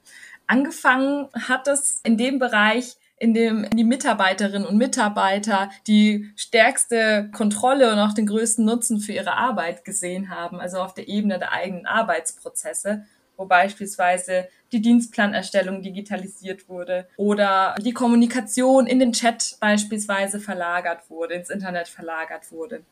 Angefangen 0.46 1.28
hat 1.34 1.68
es 1.68 2.00
in 2.04 2.16
dem 2.16 2.38
Bereich, 2.38 2.96
in 3.18 3.34
dem 3.34 3.68
die 3.70 3.84
Mitarbeiterinnen 3.84 4.66
und 4.66 4.78
Mitarbeiter 4.78 5.70
die 5.86 6.30
stärkste 6.36 7.30
Kontrolle 7.32 7.92
und 7.92 7.98
auch 7.98 8.14
den 8.14 8.26
größten 8.26 8.64
Nutzen 8.64 9.00
für 9.00 9.12
ihre 9.12 9.36
Arbeit 9.36 9.84
gesehen 9.84 10.30
haben, 10.30 10.60
also 10.60 10.78
auf 10.78 10.94
der 10.94 11.08
Ebene 11.08 11.38
der 11.38 11.52
eigenen 11.52 11.86
Arbeitsprozesse, 11.86 13.04
wo 13.38 13.46
beispielsweise 13.46 14.48
die 14.72 14.82
Dienstplanerstellung 14.82 15.80
digitalisiert 15.80 16.68
wurde 16.68 17.08
oder 17.16 17.74
die 17.80 17.94
Kommunikation 17.94 18.86
in 18.86 18.98
den 18.98 19.12
Chat 19.12 19.56
beispielsweise 19.60 20.40
verlagert 20.40 21.08
wurde, 21.08 21.34
ins 21.34 21.48
Internet 21.48 21.88
verlagert 21.88 22.52
wurde. 22.52 22.82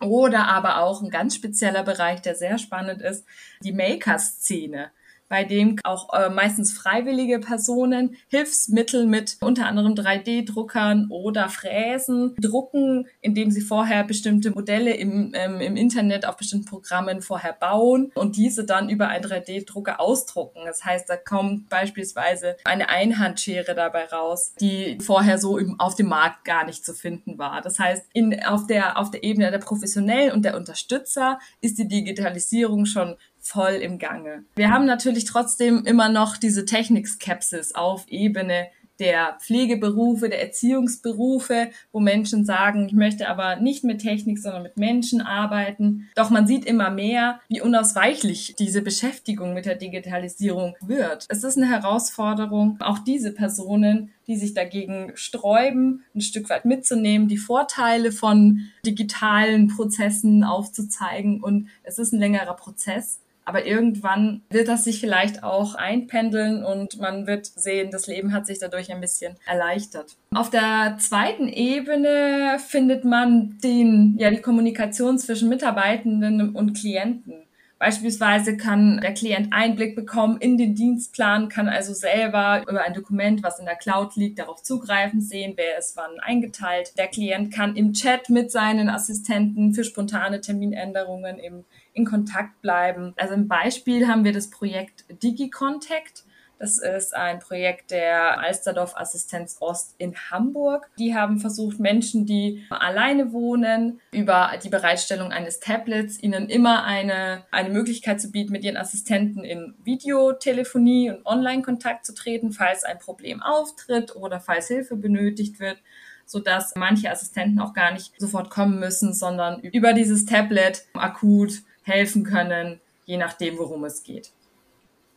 Oder 0.00 0.48
aber 0.48 0.78
auch 0.78 1.02
ein 1.02 1.10
ganz 1.10 1.36
spezieller 1.36 1.84
Bereich, 1.84 2.20
der 2.20 2.34
sehr 2.34 2.58
spannend 2.58 3.00
ist, 3.00 3.24
die 3.62 3.72
Maker-Szene 3.72 4.90
bei 5.34 5.42
dem 5.42 5.80
auch 5.82 6.14
äh, 6.14 6.30
meistens 6.30 6.70
freiwillige 6.70 7.40
Personen 7.40 8.16
Hilfsmittel 8.28 9.04
mit 9.04 9.36
unter 9.40 9.66
anderem 9.66 9.94
3D-Druckern 9.94 11.08
oder 11.10 11.48
Fräsen 11.48 12.36
drucken, 12.40 13.08
indem 13.20 13.50
sie 13.50 13.60
vorher 13.60 14.04
bestimmte 14.04 14.52
Modelle 14.52 14.94
im, 14.94 15.32
ähm, 15.34 15.60
im 15.60 15.74
Internet 15.74 16.24
auf 16.24 16.36
bestimmten 16.36 16.66
Programmen 16.66 17.20
vorher 17.20 17.52
bauen 17.52 18.12
und 18.14 18.36
diese 18.36 18.64
dann 18.64 18.88
über 18.88 19.08
einen 19.08 19.24
3D-Drucker 19.24 20.00
ausdrucken. 20.00 20.60
Das 20.66 20.84
heißt, 20.84 21.10
da 21.10 21.16
kommt 21.16 21.68
beispielsweise 21.68 22.56
eine 22.64 22.88
Einhandschere 22.88 23.74
dabei 23.74 24.04
raus, 24.04 24.54
die 24.60 24.98
vorher 25.00 25.38
so 25.38 25.58
im, 25.58 25.80
auf 25.80 25.96
dem 25.96 26.06
Markt 26.06 26.44
gar 26.44 26.64
nicht 26.64 26.84
zu 26.84 26.94
finden 26.94 27.38
war. 27.38 27.60
Das 27.60 27.80
heißt, 27.80 28.04
in, 28.12 28.40
auf, 28.44 28.68
der, 28.68 29.00
auf 29.00 29.10
der 29.10 29.24
Ebene 29.24 29.50
der 29.50 29.58
Professionellen 29.58 30.30
und 30.30 30.44
der 30.44 30.56
Unterstützer 30.56 31.40
ist 31.60 31.76
die 31.78 31.88
Digitalisierung 31.88 32.86
schon 32.86 33.16
voll 33.44 33.74
im 33.74 33.98
Gange. 33.98 34.44
Wir 34.56 34.70
haben 34.70 34.86
natürlich 34.86 35.26
trotzdem 35.26 35.84
immer 35.84 36.08
noch 36.08 36.36
diese 36.36 36.64
Technikskepsis 36.64 37.74
auf 37.74 38.08
Ebene 38.08 38.68
der 38.98 39.36
Pflegeberufe, 39.40 40.28
der 40.28 40.40
Erziehungsberufe, 40.40 41.70
wo 41.92 42.00
Menschen 42.00 42.44
sagen, 42.44 42.86
ich 42.86 42.92
möchte 42.92 43.28
aber 43.28 43.56
nicht 43.56 43.84
mit 43.84 44.00
Technik, 44.00 44.38
sondern 44.38 44.62
mit 44.62 44.76
Menschen 44.76 45.20
arbeiten. 45.20 46.08
Doch 46.14 46.30
man 46.30 46.46
sieht 46.46 46.64
immer 46.64 46.90
mehr, 46.90 47.40
wie 47.48 47.60
unausweichlich 47.60 48.54
diese 48.56 48.82
Beschäftigung 48.82 49.52
mit 49.52 49.66
der 49.66 49.74
Digitalisierung 49.74 50.76
wird. 50.80 51.26
Es 51.28 51.42
ist 51.42 51.56
eine 51.56 51.68
Herausforderung, 51.68 52.78
auch 52.80 53.00
diese 53.00 53.32
Personen, 53.32 54.12
die 54.26 54.36
sich 54.36 54.54
dagegen 54.54 55.12
sträuben, 55.14 56.04
ein 56.14 56.20
Stück 56.20 56.48
weit 56.48 56.64
mitzunehmen, 56.64 57.28
die 57.28 57.36
Vorteile 57.36 58.12
von 58.12 58.68
digitalen 58.86 59.68
Prozessen 59.68 60.44
aufzuzeigen. 60.44 61.42
Und 61.42 61.68
es 61.82 61.98
ist 61.98 62.12
ein 62.12 62.20
längerer 62.20 62.54
Prozess. 62.54 63.20
Aber 63.44 63.66
irgendwann 63.66 64.42
wird 64.48 64.68
das 64.68 64.84
sich 64.84 65.00
vielleicht 65.00 65.42
auch 65.42 65.74
einpendeln 65.74 66.64
und 66.64 66.98
man 66.98 67.26
wird 67.26 67.46
sehen, 67.46 67.90
das 67.90 68.06
Leben 68.06 68.32
hat 68.32 68.46
sich 68.46 68.58
dadurch 68.58 68.90
ein 68.90 69.00
bisschen 69.00 69.36
erleichtert. 69.46 70.16
Auf 70.34 70.50
der 70.50 70.96
zweiten 70.98 71.48
Ebene 71.48 72.58
findet 72.66 73.04
man 73.04 73.58
den, 73.62 74.16
ja, 74.18 74.30
die 74.30 74.40
Kommunikation 74.40 75.18
zwischen 75.18 75.48
Mitarbeitenden 75.48 76.54
und 76.54 76.74
Klienten. 76.74 77.44
Beispielsweise 77.84 78.56
kann 78.56 79.00
der 79.02 79.12
Klient 79.12 79.52
Einblick 79.52 79.94
bekommen 79.94 80.38
in 80.38 80.56
den 80.56 80.74
Dienstplan, 80.74 81.50
kann 81.50 81.68
also 81.68 81.92
selber 81.92 82.62
über 82.66 82.82
ein 82.82 82.94
Dokument, 82.94 83.42
was 83.42 83.58
in 83.58 83.66
der 83.66 83.76
Cloud 83.76 84.16
liegt, 84.16 84.38
darauf 84.38 84.62
zugreifen, 84.62 85.20
sehen, 85.20 85.52
wer 85.56 85.76
ist 85.78 85.94
wann 85.94 86.18
eingeteilt. 86.20 86.96
Der 86.96 87.08
Klient 87.08 87.52
kann 87.52 87.76
im 87.76 87.92
Chat 87.92 88.30
mit 88.30 88.50
seinen 88.50 88.88
Assistenten 88.88 89.74
für 89.74 89.84
spontane 89.84 90.40
Terminänderungen 90.40 91.38
im, 91.38 91.64
in 91.94 92.04
Kontakt 92.04 92.60
bleiben. 92.60 93.14
Also 93.16 93.34
im 93.34 93.48
Beispiel 93.48 94.06
haben 94.06 94.24
wir 94.24 94.32
das 94.32 94.50
Projekt 94.50 95.04
DigiContact. 95.22 96.24
Das 96.58 96.78
ist 96.78 97.14
ein 97.14 97.40
Projekt 97.40 97.90
der 97.90 98.40
Alsterdorf 98.40 98.96
Assistenz 98.96 99.56
Ost 99.60 99.96
in 99.98 100.14
Hamburg. 100.30 100.88
Die 100.98 101.14
haben 101.14 101.38
versucht, 101.38 101.80
Menschen, 101.80 102.26
die 102.26 102.64
alleine 102.70 103.32
wohnen, 103.32 104.00
über 104.12 104.52
die 104.62 104.68
Bereitstellung 104.68 105.32
eines 105.32 105.60
Tablets 105.60 106.22
ihnen 106.22 106.48
immer 106.48 106.84
eine, 106.84 107.44
eine 107.50 107.70
Möglichkeit 107.70 108.20
zu 108.20 108.30
bieten, 108.30 108.52
mit 108.52 108.64
ihren 108.64 108.76
Assistenten 108.76 109.44
in 109.44 109.74
Videotelefonie 109.84 111.10
und 111.10 111.26
Online-Kontakt 111.26 112.06
zu 112.06 112.14
treten, 112.14 112.52
falls 112.52 112.84
ein 112.84 112.98
Problem 112.98 113.42
auftritt 113.42 114.14
oder 114.14 114.40
falls 114.40 114.68
Hilfe 114.68 114.96
benötigt 114.96 115.60
wird 115.60 115.78
sodass 116.26 116.74
manche 116.74 117.10
Assistenten 117.10 117.58
auch 117.58 117.74
gar 117.74 117.92
nicht 117.92 118.18
sofort 118.18 118.48
kommen 118.48 118.80
müssen, 118.80 119.12
sondern 119.12 119.60
über 119.60 119.92
dieses 119.92 120.24
Tablet 120.24 120.86
akut 120.94 121.62
helfen 121.84 122.24
können, 122.24 122.80
je 123.06 123.16
nachdem, 123.16 123.58
worum 123.58 123.84
es 123.84 124.02
geht. 124.02 124.30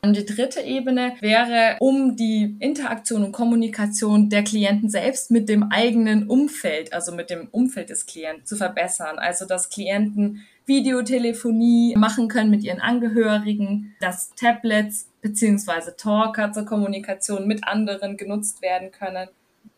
Und 0.04 0.16
die 0.16 0.26
dritte 0.26 0.62
Ebene 0.62 1.14
wäre, 1.22 1.76
um 1.80 2.16
die 2.16 2.56
Interaktion 2.60 3.24
und 3.24 3.32
Kommunikation 3.32 4.30
der 4.30 4.44
Klienten 4.44 4.90
selbst 4.90 5.32
mit 5.32 5.50
dem 5.50 5.72
eigenen 5.72 6.30
Umfeld, 6.30 6.94
also 6.94 7.12
mit 7.12 7.30
dem 7.30 7.48
Umfeld 7.50 7.90
des 7.90 8.06
Klienten 8.06 8.46
zu 8.46 8.56
verbessern. 8.56 9.18
Also, 9.18 9.46
dass 9.46 9.70
Klienten 9.70 10.46
Videotelefonie 10.68 11.96
machen 11.98 12.28
können 12.28 12.52
mit 12.52 12.64
ihren 12.64 12.80
Angehörigen, 12.80 13.96
dass 14.00 14.36
Tablets 14.36 15.10
beziehungsweise 15.22 15.96
Talker 15.96 16.52
zur 16.52 16.66
Kommunikation 16.66 17.48
mit 17.48 17.64
anderen 17.64 18.18
genutzt 18.18 18.62
werden 18.62 18.92
können 18.92 19.30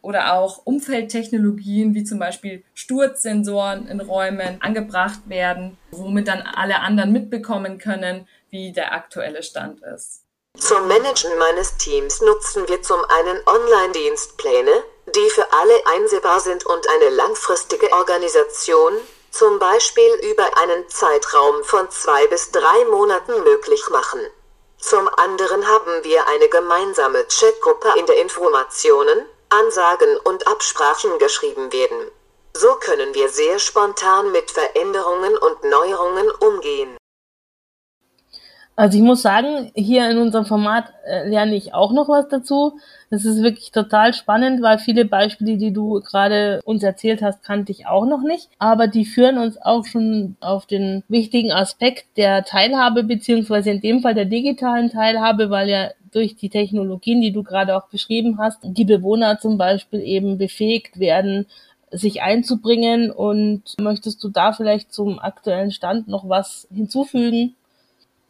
oder 0.01 0.33
auch 0.33 0.61
Umfeldtechnologien 0.65 1.93
wie 1.93 2.03
zum 2.03 2.19
Beispiel 2.19 2.63
Sturzsensoren 2.73 3.87
in 3.87 3.99
Räumen 4.01 4.61
angebracht 4.61 5.19
werden, 5.27 5.77
womit 5.91 6.27
dann 6.27 6.41
alle 6.41 6.79
anderen 6.79 7.11
mitbekommen 7.11 7.77
können, 7.77 8.27
wie 8.49 8.71
der 8.71 8.93
aktuelle 8.93 9.43
Stand 9.43 9.81
ist. 9.81 10.23
Zum 10.57 10.87
Managen 10.87 11.37
meines 11.37 11.77
Teams 11.77 12.21
nutzen 12.21 12.67
wir 12.67 12.81
zum 12.81 12.99
einen 12.99 13.39
Online-Dienstpläne, 13.45 14.71
die 15.15 15.29
für 15.29 15.45
alle 15.53 15.73
einsehbar 15.95 16.39
sind 16.39 16.65
und 16.65 16.85
eine 16.89 17.15
langfristige 17.15 17.91
Organisation, 17.93 18.93
zum 19.31 19.59
Beispiel 19.59 20.11
über 20.31 20.45
einen 20.61 20.89
Zeitraum 20.89 21.63
von 21.63 21.89
zwei 21.91 22.27
bis 22.27 22.51
drei 22.51 22.85
Monaten 22.89 23.43
möglich 23.43 23.83
machen. 23.91 24.21
Zum 24.77 25.07
anderen 25.07 25.67
haben 25.67 26.03
wir 26.03 26.27
eine 26.27 26.49
gemeinsame 26.49 27.25
Chatgruppe, 27.27 27.89
in 27.99 28.05
der 28.05 28.21
Informationen, 28.21 29.25
Ansagen 29.49 30.17
und 30.25 30.47
Absprachen 30.47 31.17
geschrieben 31.19 31.73
werden. 31.73 32.11
So 32.53 32.67
können 32.81 33.13
wir 33.15 33.29
sehr 33.29 33.57
spontan 33.59 34.31
mit 34.31 34.51
Veränderungen 34.51 35.37
und 35.37 35.63
Neuerungen 35.63 36.29
umgehen. 36.39 36.97
Also 38.79 38.97
ich 38.97 39.03
muss 39.03 39.21
sagen, 39.21 39.71
hier 39.75 40.09
in 40.09 40.19
unserem 40.19 40.45
Format 40.45 40.85
äh, 41.05 41.27
lerne 41.27 41.53
ich 41.53 41.73
auch 41.73 41.91
noch 41.91 42.07
was 42.07 42.29
dazu. 42.29 42.79
Das 43.09 43.25
ist 43.25 43.43
wirklich 43.43 43.71
total 43.71 44.13
spannend, 44.13 44.61
weil 44.61 44.79
viele 44.79 45.03
Beispiele, 45.03 45.57
die 45.57 45.73
du 45.73 45.99
gerade 45.99 46.61
uns 46.63 46.81
erzählt 46.81 47.21
hast, 47.21 47.43
kannte 47.43 47.73
ich 47.73 47.87
auch 47.87 48.05
noch 48.05 48.21
nicht. 48.21 48.49
Aber 48.57 48.87
die 48.87 49.03
führen 49.03 49.37
uns 49.37 49.57
auch 49.61 49.85
schon 49.85 50.37
auf 50.39 50.65
den 50.65 51.03
wichtigen 51.09 51.51
Aspekt 51.51 52.05
der 52.15 52.45
Teilhabe, 52.45 53.03
beziehungsweise 53.03 53.71
in 53.71 53.81
dem 53.81 53.99
Fall 53.99 54.13
der 54.13 54.23
digitalen 54.23 54.89
Teilhabe, 54.89 55.49
weil 55.49 55.67
ja 55.67 55.89
durch 56.11 56.35
die 56.35 56.49
Technologien, 56.49 57.21
die 57.21 57.31
du 57.31 57.43
gerade 57.43 57.75
auch 57.75 57.87
beschrieben 57.87 58.37
hast, 58.37 58.59
die 58.63 58.85
Bewohner 58.85 59.39
zum 59.39 59.57
Beispiel 59.57 60.01
eben 60.01 60.37
befähigt 60.37 60.99
werden, 60.99 61.45
sich 61.91 62.21
einzubringen. 62.21 63.11
Und 63.11 63.75
möchtest 63.79 64.23
du 64.23 64.29
da 64.29 64.53
vielleicht 64.53 64.93
zum 64.93 65.19
aktuellen 65.19 65.71
Stand 65.71 66.07
noch 66.07 66.27
was 66.29 66.67
hinzufügen? 66.73 67.55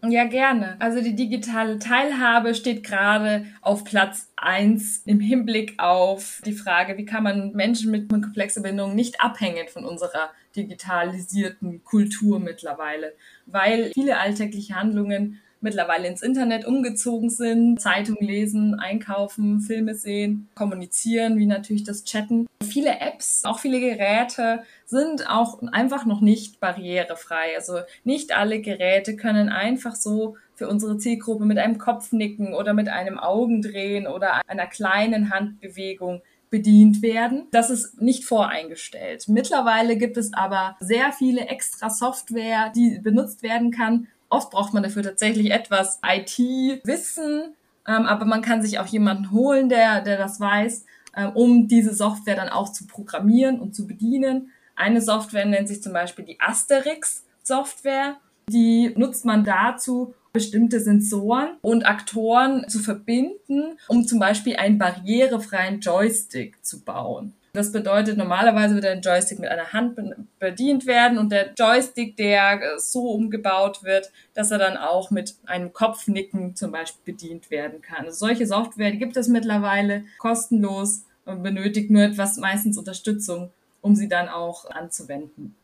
Ja, 0.01 0.23
gerne. 0.23 0.77
Also 0.79 1.01
die 1.01 1.15
digitale 1.15 1.77
Teilhabe 1.77 2.55
steht 2.55 2.85
gerade 2.85 3.45
auf 3.61 3.83
Platz 3.83 4.31
eins 4.37 5.03
im 5.05 5.19
Hinblick 5.19 5.75
auf 5.77 6.41
die 6.45 6.53
Frage, 6.53 6.97
wie 6.97 7.03
kann 7.03 7.23
man 7.23 7.51
Menschen 7.51 7.91
mit 7.91 8.07
komplexer 8.09 8.61
Bindung 8.61 8.95
nicht 8.95 9.19
abhängen 9.19 9.67
von 9.67 9.83
unserer 9.83 10.29
digitalisierten 10.55 11.83
Kultur 11.83 12.39
mittlerweile, 12.39 13.13
weil 13.45 13.91
viele 13.93 14.17
alltägliche 14.19 14.75
Handlungen 14.75 15.41
mittlerweile 15.61 16.07
ins 16.07 16.21
Internet 16.21 16.65
umgezogen 16.65 17.29
sind, 17.29 17.79
Zeitung 17.79 18.17
lesen, 18.19 18.79
einkaufen, 18.79 19.61
Filme 19.61 19.95
sehen, 19.95 20.49
kommunizieren, 20.55 21.37
wie 21.37 21.45
natürlich 21.45 21.83
das 21.83 22.03
Chatten. 22.03 22.47
Viele 22.63 22.99
Apps, 22.99 23.43
auch 23.45 23.59
viele 23.59 23.79
Geräte 23.79 24.63
sind 24.85 25.29
auch 25.29 25.61
einfach 25.71 26.05
noch 26.05 26.21
nicht 26.21 26.59
barrierefrei. 26.59 27.55
Also 27.55 27.79
nicht 28.03 28.35
alle 28.35 28.61
Geräte 28.61 29.15
können 29.15 29.49
einfach 29.49 29.95
so 29.95 30.35
für 30.55 30.67
unsere 30.67 30.97
Zielgruppe 30.97 31.45
mit 31.45 31.57
einem 31.57 31.77
Kopfnicken 31.77 32.53
oder 32.53 32.73
mit 32.73 32.89
einem 32.89 33.17
Augendrehen 33.17 34.07
oder 34.07 34.41
einer 34.47 34.67
kleinen 34.67 35.29
Handbewegung 35.33 36.21
bedient 36.49 37.01
werden. 37.01 37.47
Das 37.51 37.69
ist 37.69 38.01
nicht 38.01 38.25
voreingestellt. 38.25 39.27
Mittlerweile 39.27 39.97
gibt 39.97 40.17
es 40.17 40.33
aber 40.33 40.75
sehr 40.79 41.11
viele 41.11 41.41
extra 41.41 41.89
Software, 41.89 42.71
die 42.75 42.99
benutzt 42.99 43.43
werden 43.43 43.71
kann, 43.71 44.07
Oft 44.29 44.51
braucht 44.51 44.73
man 44.73 44.83
dafür 44.83 45.03
tatsächlich 45.03 45.51
etwas 45.51 45.99
IT-Wissen, 46.05 47.55
ähm, 47.87 48.05
aber 48.05 48.25
man 48.25 48.41
kann 48.41 48.61
sich 48.61 48.79
auch 48.79 48.85
jemanden 48.85 49.31
holen, 49.31 49.69
der, 49.69 50.01
der 50.01 50.17
das 50.17 50.39
weiß, 50.39 50.85
ähm, 51.15 51.31
um 51.33 51.67
diese 51.67 51.93
Software 51.93 52.35
dann 52.35 52.49
auch 52.49 52.71
zu 52.71 52.85
programmieren 52.85 53.59
und 53.59 53.75
zu 53.75 53.87
bedienen. 53.87 54.51
Eine 54.75 55.01
Software 55.01 55.45
nennt 55.45 55.67
sich 55.67 55.81
zum 55.81 55.93
Beispiel 55.93 56.25
die 56.25 56.39
Asterix-Software. 56.39 58.17
Die 58.49 58.93
nutzt 58.95 59.25
man 59.25 59.43
dazu, 59.43 60.13
bestimmte 60.31 60.79
Sensoren 60.79 61.57
und 61.61 61.85
Aktoren 61.85 62.67
zu 62.69 62.79
verbinden, 62.79 63.77
um 63.87 64.05
zum 64.05 64.19
Beispiel 64.19 64.55
einen 64.55 64.77
barrierefreien 64.77 65.79
Joystick 65.79 66.63
zu 66.63 66.83
bauen. 66.83 67.33
Das 67.53 67.71
bedeutet, 67.71 68.17
normalerweise 68.17 68.75
wird 68.75 68.85
ein 68.85 69.01
Joystick 69.01 69.39
mit 69.39 69.49
einer 69.49 69.73
Hand 69.73 69.97
bedient 70.37 70.85
werden 70.85 71.17
und 71.17 71.31
der 71.31 71.53
Joystick, 71.57 72.15
der 72.15 72.77
so 72.77 73.09
umgebaut 73.11 73.83
wird, 73.83 74.11
dass 74.33 74.51
er 74.51 74.59
dann 74.59 74.77
auch 74.77 75.09
mit 75.09 75.35
einem 75.45 75.73
Kopfnicken 75.73 76.55
zum 76.55 76.71
Beispiel 76.71 77.13
bedient 77.13 77.49
werden 77.49 77.81
kann. 77.81 78.05
Also 78.05 78.27
solche 78.27 78.45
Software 78.45 78.91
gibt 78.91 79.17
es 79.17 79.27
mittlerweile 79.27 80.03
kostenlos 80.19 81.05
und 81.25 81.41
benötigt 81.41 81.89
nur 81.89 82.03
etwas 82.03 82.37
meistens 82.37 82.77
Unterstützung, 82.77 83.51
um 83.81 83.95
sie 83.95 84.07
dann 84.07 84.29
auch 84.29 84.69
anzuwenden. 84.69 85.55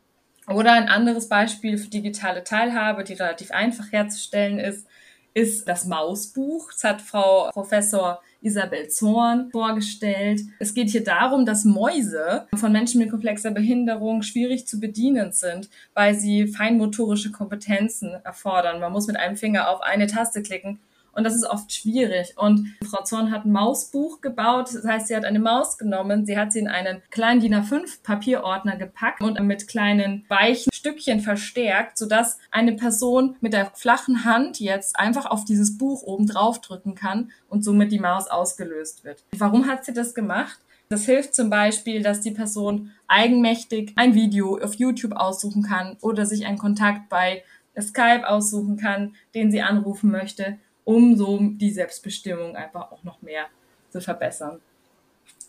Oder 0.47 0.73
ein 0.73 0.89
anderes 0.89 1.27
Beispiel 1.27 1.77
für 1.77 1.89
digitale 1.89 2.43
Teilhabe, 2.43 3.03
die 3.03 3.13
relativ 3.13 3.51
einfach 3.51 3.91
herzustellen 3.91 4.59
ist, 4.59 4.87
ist 5.33 5.67
das 5.67 5.85
Mausbuch. 5.85 6.71
Das 6.71 6.83
hat 6.83 7.01
Frau 7.01 7.49
Professor 7.51 8.21
Isabel 8.45 8.87
Zorn 8.89 9.49
vorgestellt. 9.51 10.41
Es 10.59 10.73
geht 10.73 10.89
hier 10.89 11.03
darum, 11.03 11.45
dass 11.45 11.65
Mäuse 11.65 12.47
von 12.55 12.71
Menschen 12.71 12.99
mit 12.99 13.09
komplexer 13.09 13.51
Behinderung 13.51 14.21
schwierig 14.21 14.67
zu 14.67 14.79
bedienen 14.79 15.31
sind, 15.31 15.69
weil 15.93 16.15
sie 16.15 16.47
feinmotorische 16.47 17.31
Kompetenzen 17.31 18.11
erfordern. 18.23 18.79
Man 18.79 18.91
muss 18.91 19.07
mit 19.07 19.17
einem 19.17 19.35
Finger 19.35 19.69
auf 19.69 19.81
eine 19.81 20.07
Taste 20.07 20.43
klicken 20.43 20.79
und 21.15 21.23
das 21.23 21.33
ist 21.33 21.45
oft 21.45 21.73
schwierig. 21.73 22.33
Und 22.37 22.75
Frau 22.87 23.03
Zorn 23.03 23.31
hat 23.31 23.45
ein 23.45 23.51
Mausbuch 23.51 24.21
gebaut. 24.21 24.69
Das 24.73 24.85
heißt, 24.85 25.07
sie 25.07 25.15
hat 25.15 25.23
eine 25.23 25.39
Maus 25.39 25.77
genommen, 25.77 26.25
sie 26.25 26.37
hat 26.37 26.51
sie 26.51 26.59
in 26.59 26.67
einen 26.67 27.01
kleinen 27.09 27.39
DIN 27.39 27.55
A5 27.55 28.03
Papierordner 28.03 28.75
gepackt 28.75 29.21
und 29.21 29.39
mit 29.39 29.67
kleinen 29.67 30.25
weichen 30.27 30.71
Stückchen 30.73 31.21
verstärkt, 31.21 31.97
sodass 31.97 32.37
eine 32.51 32.73
Person 32.73 33.37
mit 33.39 33.53
der 33.53 33.67
flachen 33.67 34.25
Hand 34.25 34.59
jetzt 34.59 34.99
einfach 34.99 35.25
auf 35.25 35.45
dieses 35.45 35.77
Buch 35.77 36.03
oben 36.03 36.27
drauf 36.27 36.59
drücken 36.59 36.95
kann 36.95 37.31
und 37.47 37.63
somit 37.63 37.91
die 37.91 37.99
Maus 37.99 38.27
ausgelöst 38.27 39.05
wird. 39.05 39.23
Warum 39.37 39.67
hat 39.67 39.85
sie 39.85 39.93
das 39.93 40.13
gemacht? 40.13 40.59
Das 40.89 41.05
hilft 41.05 41.33
zum 41.33 41.49
Beispiel, 41.49 42.03
dass 42.03 42.21
die 42.21 42.31
Person 42.31 42.91
eigenmächtig 43.07 43.93
ein 43.95 44.13
Video 44.13 44.59
auf 44.61 44.75
YouTube 44.75 45.13
aussuchen 45.13 45.63
kann 45.63 45.97
oder 46.01 46.25
sich 46.25 46.45
einen 46.45 46.59
Kontakt 46.59 47.09
bei 47.09 47.43
Skype 47.79 48.27
aussuchen 48.27 48.77
kann, 48.77 49.15
den 49.33 49.51
sie 49.51 49.61
anrufen 49.61 50.11
möchte 50.11 50.59
um 50.85 51.17
so 51.17 51.39
die 51.41 51.71
Selbstbestimmung 51.71 52.55
einfach 52.55 52.91
auch 52.91 53.03
noch 53.03 53.21
mehr 53.21 53.47
zu 53.89 53.99
verbessern. 53.99 54.61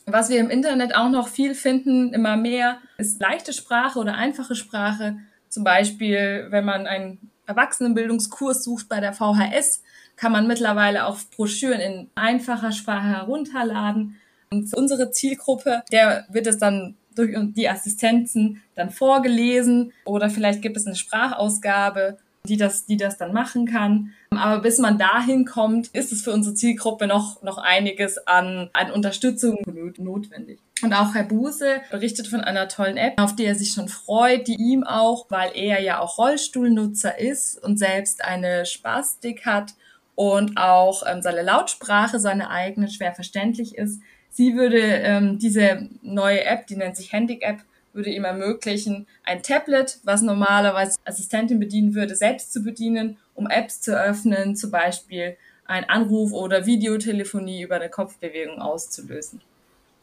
Was 0.07 0.29
wir 0.31 0.39
im 0.39 0.51
Internet 0.51 0.95
auch 0.95 1.11
noch 1.11 1.29
viel 1.29 1.55
finden, 1.55 2.13
immer 2.13 2.37
mehr, 2.37 2.79
ist 2.97 3.21
leichte 3.21 3.53
Sprache 3.53 3.99
oder 3.99 4.15
einfache 4.15 4.55
Sprache. 4.55 5.17
Zum 5.49 5.65
Beispiel, 5.65 6.47
wenn 6.51 6.65
man 6.65 6.87
einen 6.87 7.31
Erwachsenenbildungskurs 7.47 8.65
sucht 8.65 8.89
bei 8.89 9.01
der 9.01 9.13
VHS, 9.13 9.83
kann 10.17 10.33
man 10.33 10.47
mittlerweile 10.47 11.07
auch 11.07 11.19
Broschüren 11.37 11.81
in 11.81 12.11
einfacher 12.15 12.73
Sprache 12.73 13.09
herunterladen. 13.09 14.17
Und 14.51 14.73
unsere 14.75 15.11
Zielgruppe, 15.11 15.83
der 15.93 16.25
wird 16.31 16.47
es 16.47 16.59
dann 16.59 16.97
durch 17.17 17.35
die 17.55 17.69
Assistenzen 17.69 18.63
dann 18.75 18.91
vorgelesen 18.91 19.93
oder 20.05 20.31
vielleicht 20.31 20.63
gibt 20.63 20.77
es 20.77 20.87
eine 20.87 20.97
Sprachausgabe 20.97 22.19
die 22.47 22.57
das, 22.57 22.87
die 22.87 22.97
das 22.97 23.19
dann 23.19 23.33
machen 23.33 23.67
kann. 23.67 24.13
Aber 24.31 24.63
bis 24.63 24.79
man 24.79 24.99
dahin 24.99 25.45
kommt, 25.45 25.89
ist 25.89 26.13
es 26.13 26.23
für 26.23 26.33
unsere 26.33 26.55
Zielgruppe 26.55 27.07
noch, 27.07 27.43
noch 27.43 27.59
einiges 27.59 28.19
an, 28.27 28.71
an 28.73 28.91
Unterstützung 28.91 29.59
notwendig. 29.99 30.61
Und 30.83 30.93
auch 30.93 31.15
Herr 31.15 31.25
Buse 31.25 31.81
berichtet 31.91 32.29
von 32.29 32.41
einer 32.41 32.69
tollen 32.69 32.97
App, 32.97 33.21
auf 33.21 33.35
die 33.35 33.45
er 33.45 33.55
sich 33.55 33.73
schon 33.73 33.89
freut, 33.89 34.47
die 34.47 34.57
ihm 34.57 34.85
auch, 34.85 35.27
weil 35.31 35.51
er 35.55 35.81
ja 35.81 36.01
auch 36.01 36.19
Rollstuhlnutzer 36.19 37.19
ist 37.19 37.63
und 37.63 37.79
selbst 37.79 38.25
eine 38.25 38.67
Spastik 38.67 39.47
hat 39.47 39.75
und 40.15 40.57
auch 40.57 41.03
ähm, 41.07 41.23
seine 41.23 41.43
Lautsprache, 41.43 42.19
seine 42.19 42.51
eigene, 42.51 42.89
schwer 42.89 43.15
verständlich 43.15 43.77
ist. 43.77 44.01
Sie 44.31 44.55
würde 44.55 44.81
ähm, 44.81 45.39
diese 45.39 45.89
neue 46.03 46.45
App, 46.45 46.67
die 46.67 46.77
nennt 46.77 46.97
sich 46.97 47.13
Handic-App, 47.13 47.61
würde 47.97 48.11
ihm 48.11 48.25
ermöglichen, 48.25 49.07
ein 49.25 49.43
Tablet, 49.43 49.99
was 50.05 50.23
normalerweise 50.23 50.99
Assistentin 51.05 51.59
bedienen 51.59 51.95
würde, 51.95 52.15
selbst 52.15 52.53
zu 52.53 52.63
bedienen, 52.63 53.17
um 53.35 53.49
Apps 53.49 53.81
zu 53.81 53.99
öffnen, 53.99 54.55
zum 54.55 54.71
Beispiel 54.71 55.37
ein 55.67 55.89
Anruf 55.89 56.33
oder 56.33 56.67
Videotelefonie 56.67 57.63
über 57.63 57.77
eine 57.77 57.91
Kopfbewegung 57.91 58.61
auszulösen. 58.61 59.41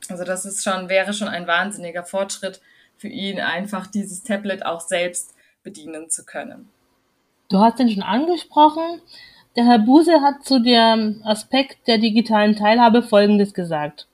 Also 0.10 0.26
das 0.26 0.46
ist 0.46 0.64
schon, 0.64 0.90
wäre 0.90 1.14
schon 1.14 1.30
ein 1.30 1.48
wahnsinniger 1.48 2.04
Fortschritt 2.04 2.60
für 2.98 3.08
ihn, 3.08 3.40
einfach 3.40 3.88
dieses 3.88 4.24
Tablet 4.24 4.66
auch 4.66 4.82
selbst 4.82 5.34
bedienen 5.64 6.10
zu 6.10 6.26
können. 6.26 6.70
Du 7.50 7.60
hast 7.60 7.80
den 7.80 7.90
schon 7.90 8.04
angesprochen. 8.04 9.02
Der 9.56 9.66
Herr 9.66 9.80
Buse 9.80 10.22
hat 10.22 10.44
zu 10.44 10.60
dem 10.60 11.22
Aspekt 11.24 11.88
der 11.88 12.00
digitalen 12.00 12.56
Teilhabe 12.56 13.04
Folgendes 13.04 13.54
gesagt. 13.54 14.08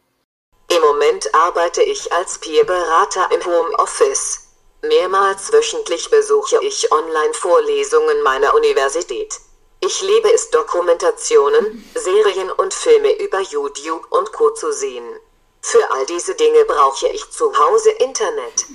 Im 0.71 0.81
Moment 0.81 1.33
arbeite 1.33 1.81
ich 1.81 2.11
als 2.13 2.37
Peerberater 2.37 3.29
im 3.31 3.43
Homeoffice. 3.43 4.49
Mehrmals 4.83 5.51
wöchentlich 5.51 6.11
besuche 6.11 6.63
ich 6.63 6.91
Online-Vorlesungen 6.91 8.21
meiner 8.21 8.53
Universität. 8.53 9.39
Ich 9.79 10.01
liebe 10.01 10.31
es, 10.31 10.51
Dokumentationen, 10.51 11.89
Serien 11.95 12.51
und 12.51 12.73
Filme 12.73 13.11
über 13.19 13.39
YouTube 13.39 14.05
und 14.11 14.31
Co. 14.31 14.51
zu 14.51 14.71
sehen. 14.71 15.19
Für 15.61 15.91
all 15.91 16.05
diese 16.05 16.35
Dinge 16.35 16.63
brauche 16.65 17.07
ich 17.07 17.29
zu 17.31 17.57
Hause 17.57 17.89
Internet. 17.91 18.67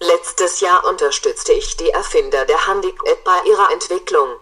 Letztes 0.00 0.60
Jahr 0.60 0.86
unterstützte 0.86 1.52
ich 1.52 1.76
die 1.76 1.90
Erfinder 1.90 2.46
der 2.46 2.68
Handic-App 2.68 3.22
bei 3.22 3.42
ihrer 3.44 3.70
Entwicklung. 3.70 4.34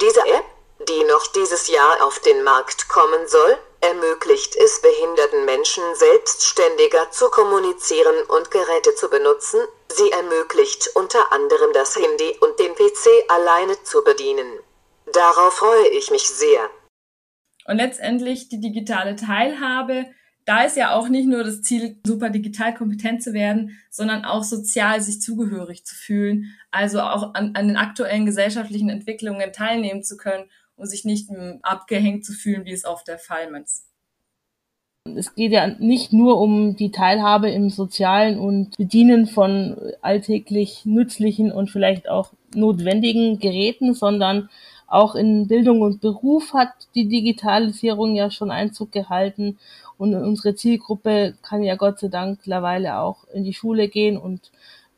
Diese 0.00 0.24
App, 0.26 0.44
die 0.88 1.04
noch 1.04 1.26
dieses 1.28 1.68
Jahr 1.68 2.02
auf 2.02 2.18
den 2.20 2.42
Markt 2.44 2.88
kommen 2.88 3.28
soll, 3.28 3.58
ermöglicht 3.80 4.56
es 4.56 4.82
behinderten 4.82 5.44
Menschen 5.44 5.82
selbstständiger 5.94 7.10
zu 7.10 7.28
kommunizieren 7.30 8.24
und 8.28 8.50
Geräte 8.50 8.94
zu 8.96 9.08
benutzen. 9.08 9.60
Sie 9.88 10.10
ermöglicht 10.10 10.90
unter 10.94 11.32
anderem 11.32 11.72
das 11.72 11.96
Handy 11.96 12.36
und 12.40 12.58
den 12.58 12.74
PC 12.74 13.08
alleine 13.28 13.82
zu 13.84 14.02
bedienen. 14.02 14.46
Darauf 15.12 15.54
freue 15.54 15.88
ich 15.88 16.10
mich 16.10 16.28
sehr. 16.28 16.68
Und 17.66 17.76
letztendlich 17.76 18.48
die 18.48 18.60
digitale 18.60 19.16
Teilhabe 19.16 20.06
da 20.48 20.62
ist 20.62 20.78
ja 20.78 20.94
auch 20.94 21.10
nicht 21.10 21.28
nur 21.28 21.44
das 21.44 21.60
Ziel, 21.60 22.00
super 22.06 22.30
digital 22.30 22.72
kompetent 22.72 23.22
zu 23.22 23.34
werden, 23.34 23.78
sondern 23.90 24.24
auch 24.24 24.42
sozial 24.42 25.02
sich 25.02 25.20
zugehörig 25.20 25.84
zu 25.84 25.94
fühlen, 25.94 26.54
also 26.70 27.02
auch 27.02 27.34
an, 27.34 27.54
an 27.54 27.68
den 27.68 27.76
aktuellen 27.76 28.24
gesellschaftlichen 28.24 28.88
Entwicklungen 28.88 29.52
teilnehmen 29.52 30.02
zu 30.02 30.16
können 30.16 30.48
und 30.78 30.86
sich 30.86 31.04
nicht 31.04 31.28
abgehängt 31.62 32.24
zu 32.24 32.32
fühlen, 32.32 32.64
wie 32.64 32.72
es 32.72 32.84
oft 32.84 33.08
der 33.08 33.18
Fall 33.18 33.54
ist. 33.62 33.84
Es 35.16 35.34
geht 35.34 35.52
ja 35.52 35.66
nicht 35.66 36.12
nur 36.12 36.38
um 36.38 36.76
die 36.76 36.90
Teilhabe 36.90 37.50
im 37.50 37.70
Sozialen 37.70 38.38
und 38.38 38.76
Bedienen 38.76 39.26
von 39.26 39.76
alltäglich 40.02 40.84
nützlichen 40.84 41.50
und 41.50 41.70
vielleicht 41.70 42.08
auch 42.08 42.32
notwendigen 42.54 43.38
Geräten, 43.38 43.94
sondern 43.94 44.50
auch 44.86 45.14
in 45.14 45.48
Bildung 45.48 45.82
und 45.82 46.00
Beruf 46.00 46.54
hat 46.54 46.72
die 46.94 47.08
Digitalisierung 47.08 48.14
ja 48.14 48.30
schon 48.30 48.50
Einzug 48.50 48.92
gehalten 48.92 49.58
und 49.98 50.14
unsere 50.14 50.54
Zielgruppe 50.54 51.34
kann 51.42 51.62
ja 51.62 51.76
Gott 51.76 51.98
sei 51.98 52.08
Dank 52.08 52.38
mittlerweile 52.38 52.98
auch 52.98 53.24
in 53.32 53.44
die 53.44 53.52
Schule 53.52 53.88
gehen 53.88 54.16
und 54.16 54.50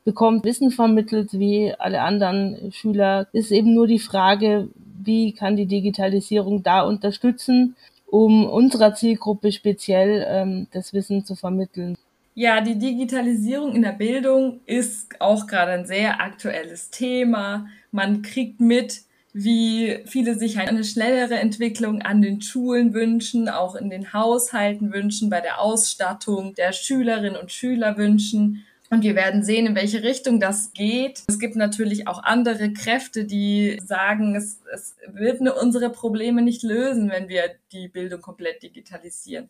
bekommt 0.03 0.45
Wissen 0.45 0.71
vermittelt 0.71 1.33
wie 1.33 1.73
alle 1.77 2.01
anderen 2.01 2.71
Schüler. 2.71 3.27
Ist 3.33 3.51
eben 3.51 3.73
nur 3.73 3.87
die 3.87 3.99
Frage, 3.99 4.69
wie 5.05 5.33
kann 5.33 5.55
die 5.55 5.65
Digitalisierung 5.65 6.63
da 6.63 6.81
unterstützen, 6.81 7.75
um 8.07 8.45
unserer 8.45 8.93
Zielgruppe 8.93 9.51
speziell 9.51 10.25
ähm, 10.27 10.67
das 10.71 10.93
Wissen 10.93 11.23
zu 11.25 11.35
vermitteln. 11.35 11.97
Ja, 12.33 12.61
die 12.61 12.77
Digitalisierung 12.77 13.75
in 13.75 13.81
der 13.81 13.91
Bildung 13.91 14.61
ist 14.65 15.19
auch 15.19 15.47
gerade 15.47 15.71
ein 15.73 15.85
sehr 15.85 16.21
aktuelles 16.21 16.89
Thema. 16.89 17.67
Man 17.91 18.21
kriegt 18.21 18.61
mit, 18.61 19.01
wie 19.33 19.99
viele 20.05 20.35
sich 20.35 20.57
eine 20.57 20.83
schnellere 20.83 21.35
Entwicklung 21.35 22.01
an 22.01 22.21
den 22.21 22.41
Schulen 22.41 22.93
wünschen, 22.93 23.49
auch 23.49 23.75
in 23.75 23.89
den 23.89 24.13
Haushalten 24.13 24.93
wünschen, 24.93 25.29
bei 25.29 25.41
der 25.41 25.59
Ausstattung 25.59 26.53
der 26.55 26.71
Schülerinnen 26.71 27.35
und 27.35 27.51
Schüler 27.51 27.97
wünschen. 27.97 28.65
Und 28.91 29.03
wir 29.03 29.15
werden 29.15 29.41
sehen, 29.41 29.67
in 29.67 29.75
welche 29.75 30.03
Richtung 30.03 30.41
das 30.41 30.73
geht. 30.73 31.23
Es 31.29 31.39
gibt 31.39 31.55
natürlich 31.55 32.09
auch 32.09 32.21
andere 32.23 32.73
Kräfte, 32.73 33.23
die 33.23 33.79
sagen, 33.81 34.35
es, 34.35 34.59
es 34.73 34.97
wird 35.07 35.39
unsere 35.39 35.89
Probleme 35.89 36.41
nicht 36.41 36.61
lösen, 36.61 37.09
wenn 37.09 37.29
wir 37.29 37.43
die 37.71 37.87
Bildung 37.87 38.19
komplett 38.19 38.61
digitalisieren. 38.63 39.47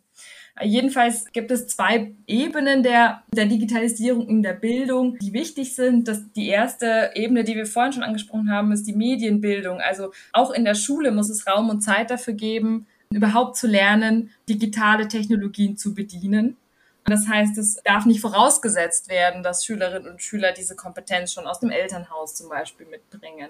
Jedenfalls 0.62 1.25
gibt 1.32 1.49
es 1.49 1.65
zwei 1.65 2.12
Ebenen 2.27 2.84
der, 2.84 3.23
der 3.34 3.47
Digitalisierung 3.47 4.30
in 4.30 4.43
der 4.43 4.54
Bildung, 4.54 5.17
die 5.17 5.34
wichtig 5.34 5.73
sind. 5.73 6.08
Das, 6.08 6.21
die 6.34 6.47
erste 6.47 7.10
Ebene, 7.15 7.43
die 7.43 7.56
wir 7.56 7.65
vorhin 7.65 7.93
schon 7.93 8.04
angesprochen 8.04 8.51
haben, 8.51 8.71
ist 8.71 8.86
die 8.86 8.93
Medienbildung. 8.93 9.82
Also 9.82 10.12
auch 10.34 10.51
in 10.51 10.65
der 10.65 10.75
Schule 10.75 11.12
muss 11.12 11.32
es 11.32 11.47
Raum 11.47 11.71
und 11.71 11.82
Zeit 11.82 12.12
dafür 12.12 12.36
geben, 12.36 12.86
überhaupt 13.12 13.58
zu 13.58 13.65
lernen, 13.65 14.30
digitale 14.47 15.08
Technologien 15.08 15.77
zu 15.77 15.95
bedienen. 15.95 16.58
Das 17.06 17.28
heißt, 17.28 17.58
es 17.58 17.82
darf 17.84 18.06
nicht 18.06 18.22
vorausgesetzt 18.22 19.10
werden, 19.10 19.44
dass 19.44 19.66
Schülerinnen 19.66 20.10
und 20.10 20.22
Schüler 20.22 20.52
diese 20.52 20.76
Kompetenz 20.76 21.34
schon 21.34 21.48
aus 21.48 21.60
dem 21.60 21.72
Elternhaus 21.72 22.36
zum 22.36 22.50
Beispiel 22.50 22.86
mitbringen. 22.86 23.50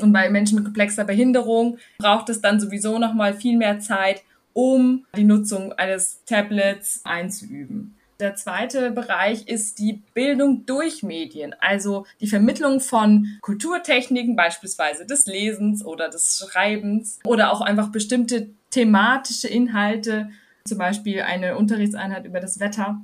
Und 0.00 0.12
bei 0.12 0.28
Menschen 0.30 0.56
mit 0.56 0.64
komplexer 0.64 1.04
Behinderung 1.04 1.78
braucht 1.98 2.28
es 2.28 2.40
dann 2.40 2.60
sowieso 2.60 2.98
noch 2.98 3.14
mal 3.14 3.34
viel 3.34 3.56
mehr 3.56 3.78
Zeit, 3.78 4.22
um 4.52 5.06
die 5.16 5.24
Nutzung 5.24 5.72
eines 5.72 6.24
Tablets 6.24 7.00
einzuüben. 7.04 7.96
Der 8.20 8.36
zweite 8.36 8.92
Bereich 8.92 9.48
ist 9.48 9.80
die 9.80 10.02
Bildung 10.14 10.66
durch 10.66 11.02
Medien, 11.02 11.54
also 11.60 12.06
die 12.20 12.28
Vermittlung 12.28 12.78
von 12.78 13.38
Kulturtechniken, 13.40 14.36
beispielsweise 14.36 15.04
des 15.04 15.26
Lesens 15.26 15.84
oder 15.84 16.08
des 16.08 16.38
Schreibens 16.38 17.18
oder 17.24 17.52
auch 17.52 17.60
einfach 17.60 17.88
bestimmte 17.88 18.50
thematische 18.70 19.48
Inhalte 19.48 20.30
zum 20.66 20.78
Beispiel 20.78 21.20
eine 21.20 21.56
Unterrichtseinheit 21.56 22.24
über 22.24 22.40
das 22.40 22.58
Wetter, 22.58 23.00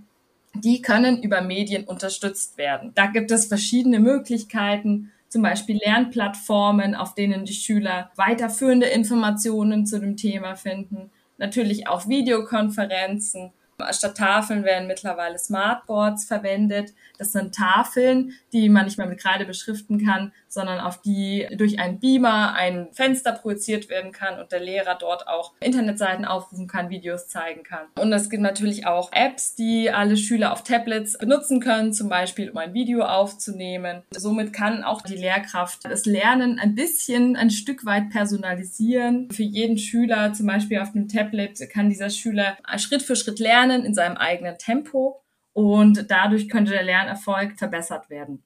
die 0.54 0.80
können 0.80 1.22
über 1.22 1.42
Medien 1.42 1.84
unterstützt 1.84 2.56
werden. 2.58 2.92
Da 2.94 3.06
gibt 3.06 3.30
es 3.30 3.46
verschiedene 3.46 4.00
Möglichkeiten, 4.00 5.12
zum 5.28 5.42
Beispiel 5.42 5.78
Lernplattformen, 5.84 6.94
auf 6.94 7.14
denen 7.14 7.44
die 7.44 7.52
Schüler 7.52 8.10
weiterführende 8.16 8.86
Informationen 8.86 9.86
zu 9.86 10.00
dem 10.00 10.16
Thema 10.16 10.56
finden. 10.56 11.10
Natürlich 11.38 11.86
auch 11.86 12.08
Videokonferenzen 12.08 13.52
Statt 13.92 14.16
Tafeln 14.16 14.64
werden 14.64 14.86
mittlerweile 14.86 15.38
Smartboards 15.38 16.24
verwendet. 16.24 16.92
Das 17.18 17.32
sind 17.32 17.54
Tafeln, 17.54 18.34
die 18.52 18.68
man 18.68 18.84
nicht 18.84 18.98
mehr 18.98 19.06
mit 19.06 19.20
Kreide 19.20 19.44
beschriften 19.44 20.04
kann, 20.04 20.32
sondern 20.48 20.80
auf 20.80 21.00
die 21.00 21.46
durch 21.56 21.78
einen 21.78 22.00
Beamer 22.00 22.54
ein 22.54 22.88
Fenster 22.92 23.32
projiziert 23.32 23.88
werden 23.88 24.12
kann 24.12 24.38
und 24.40 24.52
der 24.52 24.60
Lehrer 24.60 24.96
dort 24.98 25.28
auch 25.28 25.52
Internetseiten 25.60 26.24
aufrufen 26.24 26.66
kann, 26.66 26.90
Videos 26.90 27.28
zeigen 27.28 27.62
kann. 27.62 27.86
Und 27.98 28.12
es 28.12 28.28
gibt 28.28 28.42
natürlich 28.42 28.86
auch 28.86 29.10
Apps, 29.12 29.54
die 29.54 29.90
alle 29.90 30.16
Schüler 30.16 30.52
auf 30.52 30.64
Tablets 30.64 31.18
benutzen 31.18 31.60
können, 31.60 31.92
zum 31.92 32.08
Beispiel 32.08 32.50
um 32.50 32.56
ein 32.58 32.74
Video 32.74 33.02
aufzunehmen. 33.02 34.02
Somit 34.10 34.52
kann 34.52 34.82
auch 34.82 35.02
die 35.02 35.16
Lehrkraft 35.16 35.84
das 35.84 36.06
Lernen 36.06 36.58
ein 36.58 36.74
bisschen, 36.74 37.36
ein 37.36 37.50
Stück 37.50 37.84
weit 37.84 38.10
personalisieren. 38.10 39.30
Für 39.30 39.42
jeden 39.42 39.78
Schüler, 39.78 40.32
zum 40.32 40.46
Beispiel 40.46 40.80
auf 40.80 40.92
dem 40.92 41.08
Tablet, 41.08 41.60
kann 41.70 41.88
dieser 41.88 42.10
Schüler 42.10 42.56
Schritt 42.78 43.02
für 43.02 43.14
Schritt 43.14 43.38
lernen 43.38 43.69
lernen 43.70 43.85
in 43.85 43.94
seinem 43.94 44.16
eigenen 44.16 44.59
Tempo 44.59 45.22
und 45.52 46.11
dadurch 46.11 46.48
könnte 46.48 46.72
der 46.72 46.83
Lernerfolg 46.83 47.59
verbessert 47.59 48.11
werden. 48.11 48.42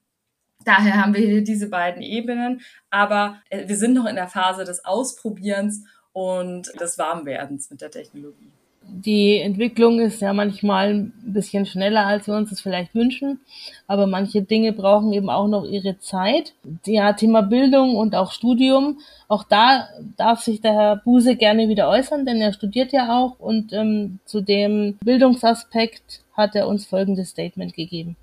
Daher 0.63 1.01
haben 1.01 1.13
wir 1.13 1.21
hier 1.21 1.43
diese 1.43 1.69
beiden 1.69 2.01
Ebenen, 2.01 2.61
aber 2.89 3.41
äh, 3.49 3.67
wir 3.67 3.77
sind 3.77 3.93
noch 3.93 4.05
in 4.05 4.15
der 4.15 4.27
Phase 4.27 4.63
des 4.63 4.83
Ausprobierens 4.85 5.83
und 6.13 6.71
des 6.79 6.97
Warmwerdens 6.97 7.69
mit 7.69 7.81
der 7.81 7.91
Technologie 7.91 8.54
die 8.87 9.39
Entwicklung 9.39 9.99
ist 9.99 10.21
ja 10.21 10.33
manchmal 10.33 10.93
ein 10.93 11.13
bisschen 11.25 11.65
schneller, 11.65 12.05
als 12.05 12.27
wir 12.27 12.35
uns 12.35 12.49
das 12.49 12.61
vielleicht 12.61 12.95
wünschen. 12.95 13.41
Aber 13.87 14.07
manche 14.07 14.41
Dinge 14.41 14.73
brauchen 14.73 15.13
eben 15.13 15.29
auch 15.29 15.47
noch 15.47 15.65
ihre 15.65 15.99
Zeit. 15.99 16.53
Ja, 16.85 17.13
Thema 17.13 17.41
Bildung 17.41 17.95
und 17.95 18.15
auch 18.15 18.31
Studium. 18.31 18.99
Auch 19.27 19.43
da 19.43 19.87
darf 20.17 20.41
sich 20.41 20.61
der 20.61 20.73
Herr 20.73 20.95
Buse 20.97 21.35
gerne 21.35 21.69
wieder 21.69 21.89
äußern, 21.89 22.25
denn 22.25 22.41
er 22.41 22.53
studiert 22.53 22.93
ja 22.93 23.17
auch. 23.17 23.39
Und 23.39 23.73
ähm, 23.73 24.19
zu 24.25 24.41
dem 24.41 24.97
Bildungsaspekt 25.03 26.21
hat 26.33 26.55
er 26.55 26.67
uns 26.67 26.85
folgendes 26.85 27.29
Statement 27.29 27.73
gegeben. 27.73 28.15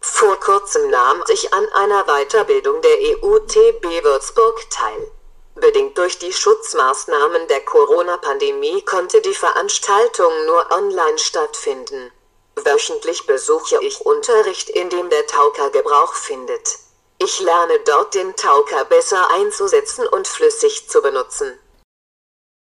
Vor 0.00 0.38
kurzem 0.40 0.90
nahm 0.90 1.18
ich 1.32 1.52
an 1.52 1.64
einer 1.84 2.04
Weiterbildung 2.04 2.76
der 2.82 3.28
EUTB 3.28 4.04
Würzburg 4.04 4.58
teil. 4.70 5.19
Bedingt 5.60 5.98
durch 5.98 6.18
die 6.18 6.32
Schutzmaßnahmen 6.32 7.46
der 7.48 7.60
Corona-Pandemie 7.60 8.80
konnte 8.82 9.20
die 9.20 9.34
Veranstaltung 9.34 10.32
nur 10.46 10.70
online 10.72 11.18
stattfinden. 11.18 12.10
Wöchentlich 12.56 13.26
besuche 13.26 13.76
ich 13.82 14.00
Unterricht, 14.00 14.70
in 14.70 14.88
dem 14.88 15.10
der 15.10 15.26
Tauker 15.26 15.70
Gebrauch 15.70 16.14
findet. 16.14 16.78
Ich 17.18 17.40
lerne 17.40 17.74
dort 17.84 18.14
den 18.14 18.34
Tauker 18.36 18.86
besser 18.86 19.30
einzusetzen 19.34 20.06
und 20.08 20.26
flüssig 20.26 20.88
zu 20.88 21.02
benutzen. 21.02 21.52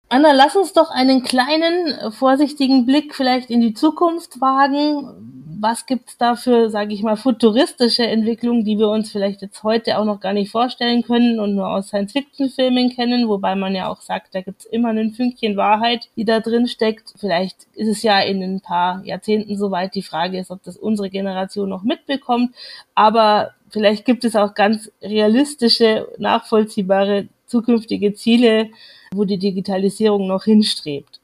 Anna, 0.09 0.31
lass 0.31 0.55
uns 0.55 0.73
doch 0.73 0.89
einen 0.89 1.23
kleinen, 1.23 2.11
vorsichtigen 2.11 2.87
Blick 2.87 3.13
vielleicht 3.13 3.51
in 3.51 3.61
die 3.61 3.75
Zukunft 3.75 4.41
wagen 4.41 5.30
was 5.61 5.85
gibt's 5.85 6.17
da 6.17 6.35
für, 6.35 6.71
sage 6.71 6.91
ich 6.91 7.03
mal, 7.03 7.15
futuristische 7.15 8.01
Entwicklungen, 8.01 8.65
die 8.65 8.79
wir 8.79 8.89
uns 8.89 9.11
vielleicht 9.11 9.43
jetzt 9.43 9.61
heute 9.61 9.99
auch 9.99 10.05
noch 10.05 10.19
gar 10.19 10.33
nicht 10.33 10.49
vorstellen 10.49 11.03
können 11.03 11.39
und 11.39 11.53
nur 11.53 11.69
aus 11.69 11.89
Science-Fiction-Filmen 11.89 12.89
kennen, 12.89 13.29
wobei 13.29 13.53
man 13.55 13.75
ja 13.75 13.87
auch 13.87 14.01
sagt, 14.01 14.33
da 14.33 14.41
gibt's 14.41 14.65
immer 14.65 14.89
ein 14.89 15.11
Fünkchen 15.11 15.57
Wahrheit, 15.57 16.09
die 16.15 16.25
da 16.25 16.39
drin 16.39 16.67
steckt. 16.67 17.13
Vielleicht 17.15 17.67
ist 17.75 17.89
es 17.89 18.01
ja 18.01 18.19
in 18.21 18.41
ein 18.41 18.61
paar 18.61 19.05
Jahrzehnten 19.05 19.55
soweit. 19.55 19.93
Die 19.93 20.01
Frage 20.01 20.39
ist, 20.39 20.49
ob 20.49 20.63
das 20.63 20.77
unsere 20.77 21.11
Generation 21.11 21.69
noch 21.69 21.83
mitbekommt. 21.83 22.55
Aber 22.95 23.51
vielleicht 23.69 24.03
gibt 24.03 24.25
es 24.25 24.35
auch 24.35 24.55
ganz 24.55 24.91
realistische, 25.03 26.07
nachvollziehbare 26.17 27.27
zukünftige 27.45 28.15
Ziele, 28.15 28.71
wo 29.13 29.25
die 29.25 29.37
Digitalisierung 29.37 30.25
noch 30.25 30.45
hinstrebt. 30.45 31.19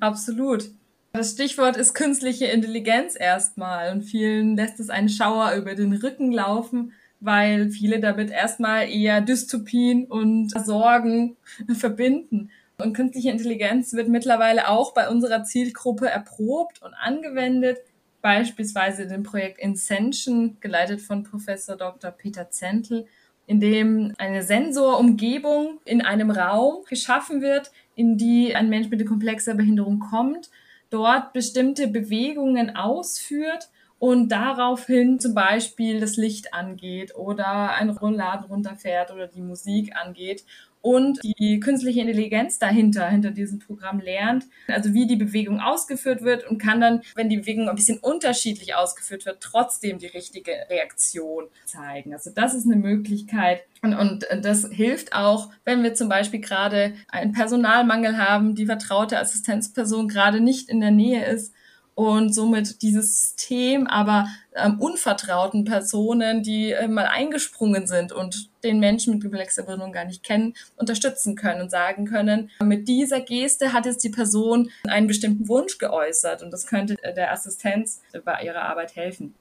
Absolut. 0.00 0.64
Das 1.12 1.32
Stichwort 1.32 1.76
ist 1.76 1.94
künstliche 1.94 2.46
Intelligenz 2.46 3.16
erstmal 3.18 3.90
und 3.90 4.02
vielen 4.02 4.56
lässt 4.56 4.78
es 4.78 4.90
einen 4.90 5.08
Schauer 5.08 5.54
über 5.54 5.74
den 5.74 5.92
Rücken 5.92 6.30
laufen, 6.30 6.92
weil 7.18 7.70
viele 7.70 7.98
damit 7.98 8.30
erstmal 8.30 8.88
eher 8.88 9.20
Dystopien 9.20 10.06
und 10.06 10.50
Sorgen 10.50 11.36
verbinden. 11.74 12.50
Und 12.78 12.94
künstliche 12.94 13.30
Intelligenz 13.30 13.92
wird 13.92 14.08
mittlerweile 14.08 14.68
auch 14.68 14.94
bei 14.94 15.08
unserer 15.08 15.42
Zielgruppe 15.42 16.08
erprobt 16.08 16.80
und 16.80 16.94
angewendet, 16.94 17.78
beispielsweise 18.22 19.02
in 19.02 19.08
dem 19.08 19.22
Projekt 19.24 19.58
Incension, 19.58 20.58
geleitet 20.60 21.00
von 21.00 21.24
Professor 21.24 21.76
Dr. 21.76 22.12
Peter 22.12 22.50
Zentl, 22.50 23.06
in 23.46 23.58
dem 23.58 24.14
eine 24.16 24.44
Sensorumgebung 24.44 25.80
in 25.84 26.02
einem 26.02 26.30
Raum 26.30 26.84
geschaffen 26.88 27.42
wird, 27.42 27.72
in 27.96 28.16
die 28.16 28.54
ein 28.54 28.70
Mensch 28.70 28.88
mit 28.90 29.04
komplexer 29.04 29.54
Behinderung 29.54 29.98
kommt 29.98 30.50
dort 30.90 31.32
bestimmte 31.32 31.88
Bewegungen 31.88 32.76
ausführt 32.76 33.70
und 33.98 34.30
daraufhin 34.30 35.20
zum 35.20 35.34
Beispiel 35.34 36.00
das 36.00 36.16
Licht 36.16 36.54
angeht 36.54 37.14
oder 37.14 37.74
ein 37.74 37.90
Rollladen 37.90 38.46
runterfährt 38.46 39.10
oder 39.12 39.26
die 39.26 39.42
Musik 39.42 39.94
angeht 39.94 40.44
und 40.82 41.18
die 41.22 41.60
künstliche 41.60 42.00
Intelligenz 42.00 42.58
dahinter, 42.58 43.08
hinter 43.08 43.30
diesem 43.30 43.58
Programm 43.58 44.00
lernt, 44.00 44.46
also 44.66 44.94
wie 44.94 45.06
die 45.06 45.16
Bewegung 45.16 45.60
ausgeführt 45.60 46.22
wird 46.22 46.48
und 46.48 46.58
kann 46.58 46.80
dann, 46.80 47.02
wenn 47.14 47.28
die 47.28 47.38
Bewegung 47.38 47.68
ein 47.68 47.76
bisschen 47.76 47.98
unterschiedlich 47.98 48.74
ausgeführt 48.74 49.26
wird, 49.26 49.40
trotzdem 49.40 49.98
die 49.98 50.06
richtige 50.06 50.52
Reaktion 50.70 51.48
zeigen. 51.66 52.14
Also 52.14 52.30
das 52.34 52.54
ist 52.54 52.66
eine 52.66 52.76
Möglichkeit 52.76 53.62
und, 53.82 53.94
und 53.94 54.26
das 54.42 54.68
hilft 54.70 55.12
auch, 55.12 55.50
wenn 55.64 55.82
wir 55.82 55.94
zum 55.94 56.08
Beispiel 56.08 56.40
gerade 56.40 56.94
einen 57.08 57.32
Personalmangel 57.32 58.18
haben, 58.18 58.54
die 58.54 58.66
vertraute 58.66 59.18
Assistenzperson 59.18 60.08
gerade 60.08 60.40
nicht 60.40 60.68
in 60.68 60.80
der 60.80 60.90
Nähe 60.90 61.24
ist 61.26 61.54
und 61.94 62.34
somit 62.34 62.82
dieses 62.82 63.16
System 63.16 63.86
aber 63.86 64.26
ähm, 64.54 64.80
unvertrauten 64.80 65.64
Personen, 65.64 66.42
die 66.42 66.72
äh, 66.72 66.88
mal 66.88 67.06
eingesprungen 67.06 67.86
sind 67.86 68.12
und 68.12 68.50
den 68.64 68.80
Menschen 68.80 69.14
mit 69.14 69.22
komplexer 69.22 69.64
gar 69.64 70.04
nicht 70.04 70.22
kennen, 70.22 70.54
unterstützen 70.76 71.34
können 71.34 71.62
und 71.62 71.70
sagen 71.70 72.06
können, 72.06 72.50
mit 72.62 72.88
dieser 72.88 73.20
Geste 73.20 73.72
hat 73.72 73.86
jetzt 73.86 74.04
die 74.04 74.10
Person 74.10 74.70
einen 74.86 75.06
bestimmten 75.06 75.48
Wunsch 75.48 75.78
geäußert 75.78 76.42
und 76.42 76.50
das 76.50 76.66
könnte 76.66 76.96
der 77.16 77.32
Assistenz 77.32 78.00
bei 78.24 78.42
ihrer 78.42 78.62
Arbeit 78.62 78.96
helfen. 78.96 79.34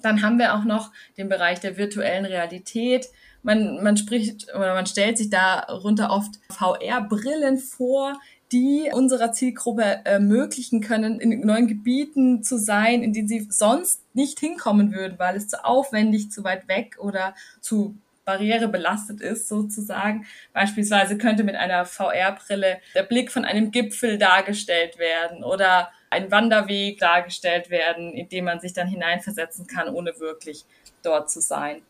Dann 0.00 0.22
haben 0.22 0.38
wir 0.38 0.54
auch 0.54 0.64
noch 0.64 0.92
den 1.16 1.28
Bereich 1.28 1.60
der 1.60 1.76
virtuellen 1.76 2.24
Realität. 2.24 3.08
Man, 3.42 3.82
man 3.82 3.96
spricht 3.96 4.48
oder 4.54 4.74
man 4.74 4.86
stellt 4.86 5.18
sich 5.18 5.30
darunter 5.30 6.10
oft 6.10 6.38
VR-Brillen 6.50 7.58
vor, 7.58 8.20
die 8.52 8.90
unserer 8.92 9.32
Zielgruppe 9.32 10.00
ermöglichen 10.04 10.80
können, 10.80 11.20
in 11.20 11.40
neuen 11.40 11.66
Gebieten 11.66 12.42
zu 12.42 12.58
sein, 12.58 13.02
in 13.02 13.12
denen 13.12 13.28
sie 13.28 13.46
sonst 13.50 14.02
nicht 14.14 14.40
hinkommen 14.40 14.92
würden, 14.92 15.18
weil 15.18 15.36
es 15.36 15.48
zu 15.48 15.64
aufwendig, 15.64 16.30
zu 16.30 16.44
weit 16.44 16.66
weg 16.68 16.96
oder 16.98 17.34
zu 17.60 17.96
barrierebelastet 18.24 19.22
ist 19.22 19.48
sozusagen. 19.48 20.26
Beispielsweise 20.52 21.16
könnte 21.16 21.44
mit 21.44 21.56
einer 21.56 21.86
VR-Brille 21.86 22.78
der 22.94 23.02
Blick 23.02 23.32
von 23.32 23.46
einem 23.46 23.70
Gipfel 23.70 24.18
dargestellt 24.18 24.98
werden 24.98 25.42
oder 25.44 25.90
ein 26.10 26.30
Wanderweg 26.30 26.98
dargestellt 26.98 27.70
werden, 27.70 28.12
in 28.12 28.28
dem 28.28 28.44
man 28.44 28.60
sich 28.60 28.74
dann 28.74 28.86
hineinversetzen 28.86 29.66
kann, 29.66 29.88
ohne 29.88 30.20
wirklich 30.20 30.64
dort 31.02 31.30
zu 31.30 31.40
sein. 31.40 31.82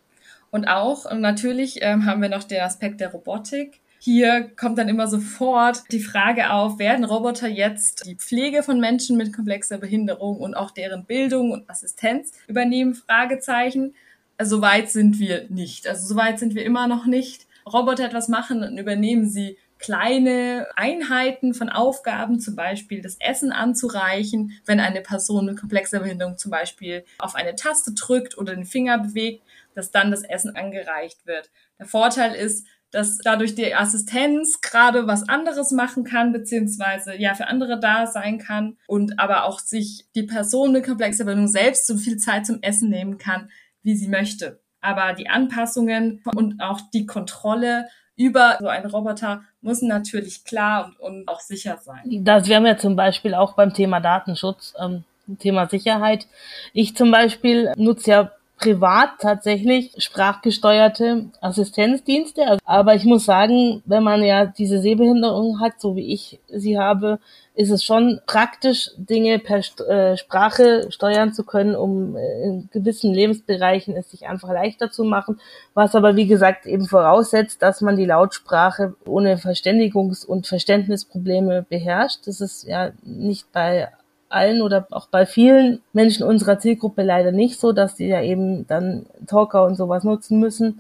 Und 0.51 0.67
auch 0.67 1.13
natürlich 1.13 1.83
ähm, 1.83 2.07
haben 2.07 2.23
wir 2.23 2.29
noch 2.29 2.45
den 2.45 2.61
Aspekt 2.61 3.01
der 3.01 3.11
Robotik. 3.11 3.81
Hier 4.09 4.51
kommt 4.57 4.79
dann 4.79 4.89
immer 4.89 5.07
sofort 5.07 5.83
die 5.93 6.01
Frage 6.01 6.51
auf, 6.51 6.79
werden 6.79 7.05
Roboter 7.05 7.47
jetzt 7.47 8.07
die 8.07 8.15
Pflege 8.15 8.63
von 8.63 8.81
Menschen 8.81 9.19
mit 9.19 9.35
komplexer 9.35 9.77
Behinderung 9.77 10.39
und 10.39 10.55
auch 10.55 10.71
deren 10.71 11.05
Bildung 11.05 11.51
und 11.51 11.69
Assistenz 11.69 12.33
übernehmen? 12.47 12.95
Fragezeichen. 12.95 13.95
Also, 14.39 14.57
so 14.57 14.63
weit 14.63 14.89
sind 14.89 15.19
wir 15.19 15.45
nicht. 15.51 15.87
Also 15.87 16.07
so 16.07 16.17
weit 16.17 16.39
sind 16.39 16.55
wir 16.55 16.65
immer 16.65 16.87
noch 16.87 17.05
nicht. 17.05 17.47
Roboter 17.71 18.07
etwas 18.07 18.29
machen, 18.29 18.63
dann 18.63 18.79
übernehmen 18.79 19.29
sie 19.29 19.59
kleine 19.79 20.67
Einheiten 20.75 21.53
von 21.53 21.69
Aufgaben, 21.69 22.41
zum 22.41 22.57
Beispiel 22.57 23.03
das 23.03 23.19
Essen 23.21 23.53
anzureichen, 23.53 24.59
wenn 24.65 24.81
eine 24.81 25.03
Person 25.03 25.45
mit 25.45 25.59
komplexer 25.59 26.01
Behinderung 26.01 26.39
zum 26.39 26.51
Beispiel 26.51 27.05
auf 27.19 27.35
eine 27.35 27.57
Taste 27.57 27.93
drückt 27.93 28.39
oder 28.39 28.55
den 28.55 28.65
Finger 28.65 28.97
bewegt, 28.97 29.45
dass 29.75 29.91
dann 29.91 30.11
das 30.11 30.23
Essen 30.23 30.57
angereicht 30.57 31.27
wird. 31.27 31.51
Der 31.79 31.87
Vorteil 31.87 32.35
ist, 32.35 32.67
dass 32.91 33.19
dadurch 33.19 33.55
die 33.55 33.75
Assistenz 33.75 34.61
gerade 34.61 35.07
was 35.07 35.29
anderes 35.29 35.73
machen 35.73 36.05
kann, 36.05 36.33
beziehungsweise 36.33 37.15
ja 37.17 37.35
für 37.35 37.47
andere 37.47 37.79
da 37.79 38.07
sein 38.07 38.39
kann 38.39 38.77
und 38.87 39.19
aber 39.19 39.45
auch 39.45 39.61
sich 39.61 40.07
die 40.15 40.23
Person 40.23 40.73
mit 40.73 40.87
komplexer 40.87 41.25
Bildung 41.25 41.49
selbst 41.49 41.87
so 41.87 41.97
viel 41.97 42.17
Zeit 42.17 42.47
zum 42.47 42.63
Essen 42.63 42.89
nehmen 42.89 43.19
kann, 43.19 43.51
wie 43.83 43.95
sie 43.95 44.09
möchte. 44.09 44.61
Aber 44.81 45.13
die 45.13 45.29
Anpassungen 45.29 46.23
und 46.35 46.61
auch 46.61 46.81
die 46.93 47.07
Kontrolle 47.07 47.89
über 48.17 48.57
so 48.61 48.69
einen 48.69 48.91
Roboter 48.91 49.43
müssen 49.61 49.89
natürlich 49.89 50.45
klar 50.45 50.93
und, 50.99 51.19
und 51.19 51.29
auch 51.29 51.41
sicher 51.41 51.79
sein. 51.79 52.25
Das 52.25 52.49
wären 52.49 52.65
wir 52.65 52.79
zum 52.79 52.97
Beispiel 52.97 53.35
auch 53.35 53.55
beim 53.55 53.73
Thema 53.73 54.01
Datenschutz, 54.01 54.75
ähm, 54.81 55.05
Thema 55.39 55.67
Sicherheit. 55.67 56.27
Ich 56.73 56.97
zum 56.97 57.11
Beispiel 57.11 57.73
nutze 57.77 58.11
ja 58.11 58.33
privat 58.59 59.11
tatsächlich 59.21 59.93
sprachgesteuerte 59.99 61.27
Assistenzdienste. 61.41 62.43
Also, 62.47 62.61
aber 62.65 62.95
ich 62.95 63.05
muss 63.05 63.25
sagen, 63.25 63.83
wenn 63.87 64.03
man 64.03 64.23
ja 64.23 64.47
diese 64.47 64.81
Sehbehinderung 64.81 65.61
hat, 65.61 65.81
so 65.81 65.97
wie 65.97 66.13
ich 66.13 66.41
sie 66.49 66.79
habe, 66.79 67.21
ist 67.55 67.71
es 67.71 67.83
schon 67.85 68.21
praktisch, 68.27 68.91
Dinge 68.97 69.39
per 69.39 69.59
äh, 69.89 70.17
Sprache 70.17 70.91
steuern 70.91 71.33
zu 71.33 71.45
können, 71.45 71.75
um 71.75 72.17
äh, 72.17 72.43
in 72.45 72.69
gewissen 72.73 73.13
Lebensbereichen 73.13 73.97
es 73.97 74.11
sich 74.11 74.29
einfach 74.29 74.51
leichter 74.51 74.91
zu 74.91 75.03
machen. 75.05 75.41
Was 75.75 75.95
aber, 75.95 76.15
wie 76.15 76.27
gesagt, 76.27 76.67
eben 76.67 76.87
voraussetzt, 76.87 77.63
dass 77.63 77.81
man 77.81 77.97
die 77.97 78.07
Lautsprache 78.07 78.95
ohne 79.07 79.39
Verständigungs- 79.39 80.25
und 80.25 80.47
Verständnisprobleme 80.47 81.67
beherrscht. 81.69 82.27
Das 82.27 82.41
ist 82.41 82.65
ja 82.65 82.91
nicht 83.03 83.51
bei 83.53 83.89
allen 84.29 84.63
oder 84.63 84.87
auch 84.91 85.09
bei 85.09 85.27
vielen 85.27 85.81
Menschen 85.93 86.25
unserer 86.25 86.59
Zielgruppe 86.59 87.03
leider 87.03 87.33
nicht 87.33 87.61
so, 87.61 87.73
dass 87.73 87.97
die 87.97 88.07
ja 88.07 88.23
eben 88.23 88.67
dann 88.67 89.07
Talker 89.27 89.65
und 89.65 89.77
sowas 89.77 90.05
nutzen 90.05 90.41
müssen. 90.41 90.79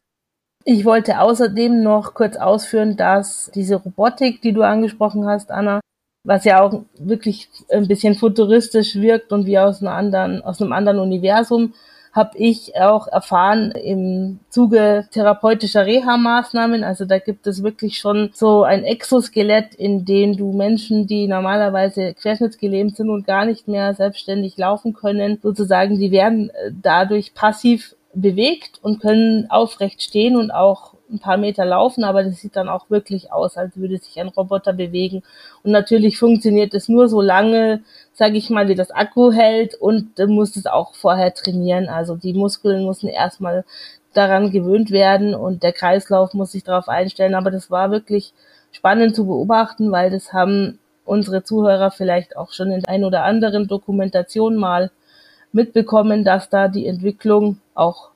Ich 0.65 0.85
wollte 0.85 1.21
außerdem 1.21 1.83
noch 1.83 2.15
kurz 2.15 2.37
ausführen, 2.37 2.97
dass 2.97 3.51
diese 3.55 3.77
Robotik, 3.77 4.43
die 4.43 4.53
du 4.53 4.63
angesprochen 4.63 5.27
hast, 5.27 5.51
Anna, 5.51 5.81
was 6.25 6.45
ja 6.45 6.61
auch 6.61 6.83
wirklich 6.99 7.49
ein 7.71 7.89
bisschen 7.89 8.15
futuristisch 8.15 8.97
wirkt 8.97 9.33
und 9.33 9.47
wie 9.47 9.59
aus 9.59 9.81
einem 9.81 9.93
anderen, 9.93 10.43
aus 10.43 10.61
einem 10.61 10.73
anderen 10.73 10.99
Universum, 10.99 11.73
habe 12.13 12.37
ich 12.39 12.77
auch 12.77 13.07
erfahren 13.07 13.71
im 13.73 14.41
Zuge 14.49 15.07
therapeutischer 15.11 15.87
Reha-Maßnahmen. 15.87 16.85
Also 16.85 17.05
da 17.05 17.19
gibt 17.19 17.47
es 17.47 17.63
wirklich 17.63 17.99
schon 17.99 18.31
so 18.33 18.63
ein 18.63 18.85
Exoskelett, 18.85 19.75
in 19.75 20.05
dem 20.05 20.37
du 20.37 20.53
Menschen, 20.53 21.07
die 21.07 21.29
normalerweise 21.29 22.15
querschnittsgelähmt 22.15 22.97
sind 22.97 23.11
und 23.11 23.27
gar 23.27 23.45
nicht 23.45 23.69
mehr 23.69 23.95
selbstständig 23.95 24.57
laufen 24.57 24.95
können, 24.95 25.39
sozusagen, 25.43 25.99
die 25.99 26.11
werden 26.11 26.51
äh, 26.51 26.73
dadurch 26.83 27.35
passiv 27.35 27.95
bewegt 28.15 28.79
und 28.83 29.01
können 29.01 29.51
aufrecht 29.51 30.03
stehen 30.03 30.37
und 30.37 30.51
auch 30.51 30.95
ein 31.11 31.19
paar 31.19 31.37
Meter 31.37 31.65
laufen, 31.65 32.05
aber 32.05 32.23
das 32.23 32.41
sieht 32.41 32.57
dann 32.57 32.69
auch 32.69 32.91
wirklich 32.91 33.33
aus, 33.33 33.57
als 33.57 33.77
würde 33.77 33.99
sich 33.99 34.21
ein 34.21 34.29
Roboter 34.29 34.73
bewegen. 34.73 35.23
Und 35.63 35.73
natürlich 35.73 36.19
funktioniert 36.19 36.75
es 36.75 36.89
nur 36.89 37.09
so 37.09 37.21
lange, 37.21 37.83
sage 38.13 38.37
ich 38.37 38.51
mal, 38.51 38.69
wie 38.69 38.75
das 38.75 38.91
Akku 38.91 39.33
hält 39.33 39.75
und 39.75 40.19
du 40.19 40.27
musst 40.27 40.57
es 40.57 40.67
auch 40.67 40.95
vorher 40.95 41.33
trainieren. 41.35 41.89
Also 41.89 42.17
die 42.17 42.35
Muskeln 42.35 42.87
müssen 42.87 43.09
erstmal 43.09 43.65
daran 44.13 44.51
gewöhnt 44.51 44.91
werden 44.91 45.35
und 45.35 45.63
der 45.63 45.73
Kreislauf 45.73 46.35
muss 46.35 46.53
sich 46.53 46.65
darauf 46.65 46.89
einstellen. 46.89 47.35
Aber 47.35 47.51
das 47.51 47.71
war 47.71 47.91
wirklich 47.91 48.33
spannend 48.71 49.15
zu 49.15 49.27
beobachten, 49.27 49.93
weil 49.93 50.11
das 50.11 50.33
haben 50.33 50.79
unsere 51.05 51.43
Zuhörer 51.43 51.91
vielleicht 51.91 52.37
auch 52.37 52.53
schon 52.53 52.71
in 52.71 52.85
ein 52.85 53.05
oder 53.05 53.25
anderen 53.25 53.67
Dokumentation 53.67 54.57
mal 54.57 54.91
mitbekommen, 55.53 56.25
dass 56.25 56.51
da 56.51 56.69
die 56.69 56.87
Entwicklung 56.87 57.59
auch 57.75 58.11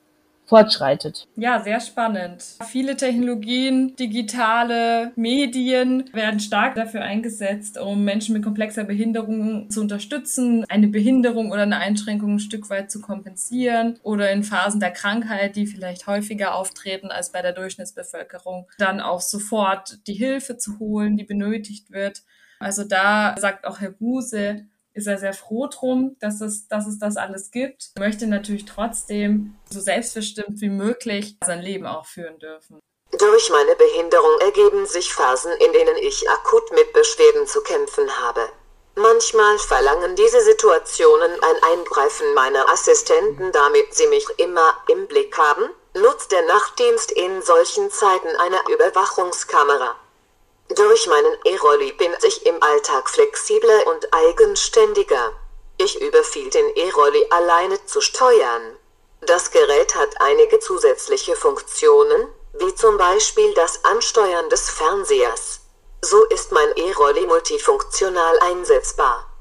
fortschreitet. 0.45 1.27
Ja, 1.35 1.61
sehr 1.61 1.79
spannend. 1.79 2.43
Viele 2.67 2.97
Technologien, 2.97 3.95
digitale 3.95 5.11
Medien 5.15 6.09
werden 6.13 6.39
stark 6.39 6.75
dafür 6.75 7.01
eingesetzt, 7.01 7.79
um 7.79 8.03
Menschen 8.03 8.33
mit 8.33 8.43
komplexer 8.43 8.83
Behinderung 8.83 9.69
zu 9.69 9.81
unterstützen, 9.81 10.65
eine 10.69 10.87
Behinderung 10.87 11.51
oder 11.51 11.63
eine 11.63 11.77
Einschränkung 11.77 12.35
ein 12.35 12.39
Stück 12.39 12.69
weit 12.69 12.91
zu 12.91 13.01
kompensieren 13.01 13.99
oder 14.03 14.31
in 14.31 14.43
Phasen 14.43 14.79
der 14.79 14.91
Krankheit, 14.91 15.55
die 15.55 15.65
vielleicht 15.65 16.07
häufiger 16.07 16.55
auftreten 16.55 17.11
als 17.11 17.31
bei 17.31 17.41
der 17.41 17.53
Durchschnittsbevölkerung, 17.53 18.67
dann 18.77 18.99
auch 18.99 19.21
sofort 19.21 19.99
die 20.07 20.13
Hilfe 20.13 20.57
zu 20.57 20.79
holen, 20.79 21.17
die 21.17 21.23
benötigt 21.23 21.91
wird. 21.91 22.23
Also 22.59 22.83
da 22.83 23.35
sagt 23.37 23.65
auch 23.65 23.81
Herr 23.81 23.91
Buse, 23.91 24.65
ist 24.93 25.07
er 25.07 25.17
sehr 25.17 25.33
froh 25.33 25.67
drum, 25.67 26.15
dass 26.19 26.41
es, 26.41 26.67
dass 26.67 26.87
es 26.87 26.99
das 26.99 27.17
alles 27.17 27.51
gibt. 27.51 27.91
Er 27.95 28.01
möchte 28.01 28.27
natürlich 28.27 28.65
trotzdem 28.65 29.55
so 29.69 29.79
selbstbestimmt 29.79 30.61
wie 30.61 30.69
möglich 30.69 31.37
sein 31.43 31.61
Leben 31.61 31.85
auch 31.85 32.05
führen 32.05 32.39
dürfen. 32.39 32.79
Durch 33.17 33.49
meine 33.51 33.75
Behinderung 33.75 34.39
ergeben 34.39 34.85
sich 34.87 35.13
Phasen, 35.13 35.51
in 35.51 35.73
denen 35.73 35.97
ich 35.97 36.27
akut 36.29 36.71
mit 36.71 36.93
Beschwerden 36.93 37.45
zu 37.45 37.61
kämpfen 37.61 38.09
habe. 38.21 38.49
Manchmal 38.95 39.57
verlangen 39.59 40.15
diese 40.15 40.41
Situationen 40.41 41.31
ein 41.31 41.63
Eingreifen 41.71 42.33
meiner 42.35 42.71
Assistenten, 42.71 43.51
damit 43.51 43.93
sie 43.93 44.07
mich 44.07 44.25
immer 44.37 44.77
im 44.87 45.07
Blick 45.07 45.35
haben, 45.37 45.69
nutzt 45.95 46.31
der 46.31 46.43
Nachtdienst 46.43 47.11
in 47.11 47.41
solchen 47.41 47.89
Zeiten 47.91 48.35
eine 48.37 48.59
Überwachungskamera. 48.73 49.95
Durch 50.69 51.07
meinen 51.07 51.37
E-Rolli 51.43 51.91
bin 51.93 52.15
ich 52.23 52.45
im 52.45 52.61
Alltag 52.63 53.09
flexibler 53.09 53.87
und 53.87 54.13
eigenständiger. 54.13 55.33
Ich 55.77 56.01
überfiel 56.01 56.49
den 56.49 56.75
E-Rolli 56.75 57.25
alleine 57.29 57.83
zu 57.85 57.99
steuern. 58.01 58.77
Das 59.21 59.51
Gerät 59.51 59.95
hat 59.95 60.21
einige 60.21 60.59
zusätzliche 60.59 61.35
Funktionen, 61.35 62.27
wie 62.53 62.73
zum 62.75 62.97
Beispiel 62.97 63.53
das 63.53 63.83
Ansteuern 63.83 64.49
des 64.49 64.69
Fernsehers. 64.69 65.61
So 66.01 66.23
ist 66.25 66.51
mein 66.51 66.75
E-Rolli 66.75 67.25
multifunktional 67.25 68.39
einsetzbar. 68.39 69.32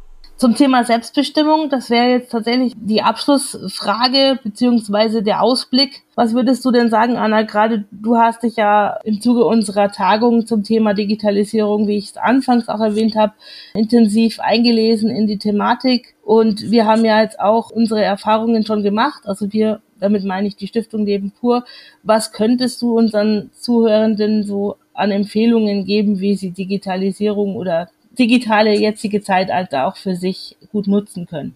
Zum 0.42 0.56
Thema 0.56 0.82
Selbstbestimmung, 0.82 1.68
das 1.70 1.88
wäre 1.88 2.08
jetzt 2.08 2.32
tatsächlich 2.32 2.72
die 2.74 3.00
Abschlussfrage 3.00 4.40
beziehungsweise 4.42 5.22
der 5.22 5.40
Ausblick. 5.40 6.02
Was 6.16 6.34
würdest 6.34 6.64
du 6.64 6.72
denn 6.72 6.90
sagen, 6.90 7.16
Anna? 7.16 7.42
Gerade 7.42 7.84
du 7.92 8.16
hast 8.16 8.42
dich 8.42 8.56
ja 8.56 8.98
im 9.04 9.20
Zuge 9.20 9.44
unserer 9.44 9.92
Tagung 9.92 10.44
zum 10.44 10.64
Thema 10.64 10.94
Digitalisierung, 10.94 11.86
wie 11.86 11.96
ich 11.96 12.06
es 12.06 12.16
anfangs 12.16 12.68
auch 12.68 12.80
erwähnt 12.80 13.14
habe, 13.14 13.34
intensiv 13.74 14.40
eingelesen 14.40 15.10
in 15.10 15.28
die 15.28 15.38
Thematik. 15.38 16.16
Und 16.24 16.72
wir 16.72 16.86
haben 16.86 17.04
ja 17.04 17.22
jetzt 17.22 17.38
auch 17.38 17.70
unsere 17.70 18.02
Erfahrungen 18.02 18.66
schon 18.66 18.82
gemacht. 18.82 19.22
Also 19.26 19.52
wir, 19.52 19.80
damit 20.00 20.24
meine 20.24 20.48
ich 20.48 20.56
die 20.56 20.66
Stiftung 20.66 21.06
Leben 21.06 21.30
pur. 21.30 21.64
Was 22.02 22.32
könntest 22.32 22.82
du 22.82 22.98
unseren 22.98 23.52
Zuhörenden 23.52 24.42
so 24.42 24.74
an 24.92 25.12
Empfehlungen 25.12 25.84
geben, 25.84 26.18
wie 26.18 26.34
sie 26.34 26.50
Digitalisierung 26.50 27.54
oder 27.54 27.90
digitale 28.18 28.78
jetzige 28.78 29.22
Zeitalter 29.22 29.86
auch 29.86 29.96
für 29.96 30.16
sich 30.16 30.56
gut 30.70 30.86
nutzen 30.86 31.26
können. 31.26 31.54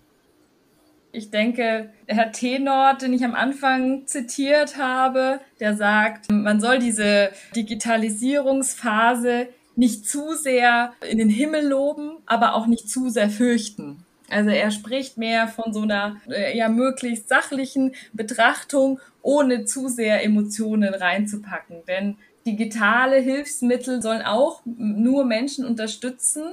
Ich 1.13 1.31
denke, 1.31 1.91
Herr 2.07 2.31
Tenor, 2.31 2.95
den 3.01 3.15
ich 3.15 3.25
am 3.25 3.35
Anfang 3.35 4.07
zitiert 4.07 4.77
habe, 4.77 5.41
der 5.61 5.75
sagt, 5.75 6.31
man 6.31 6.61
soll 6.61 6.79
diese 6.79 7.31
Digitalisierungsphase 7.55 9.49
nicht 9.77 10.07
zu 10.07 10.35
sehr 10.35 10.93
in 11.09 11.17
den 11.19 11.31
Himmel 11.31 11.67
loben, 11.69 12.19
aber 12.27 12.55
auch 12.55 12.67
nicht 12.67 12.91
zu 12.91 13.09
sehr 13.09 13.31
fürchten. 13.31 14.05
Also 14.29 14.51
er 14.51 14.71
spricht 14.71 15.19
mehr 15.19 15.49
von 15.49 15.73
so 15.73 15.83
einer 15.83 16.21
äh, 16.29 16.57
ja 16.57 16.69
möglichst 16.69 17.29
sachlichen 17.29 17.95
Betrachtung, 18.13 18.99
ohne 19.23 19.65
zu 19.65 19.89
sehr 19.89 20.25
Emotionen 20.25 20.93
reinzupacken. 20.93 21.83
Denn 21.87 22.17
digitale 22.47 23.17
Hilfsmittel 23.17 24.01
sollen 24.01 24.23
auch 24.23 24.63
nur 24.65 25.25
Menschen 25.25 25.65
unterstützen, 25.65 26.45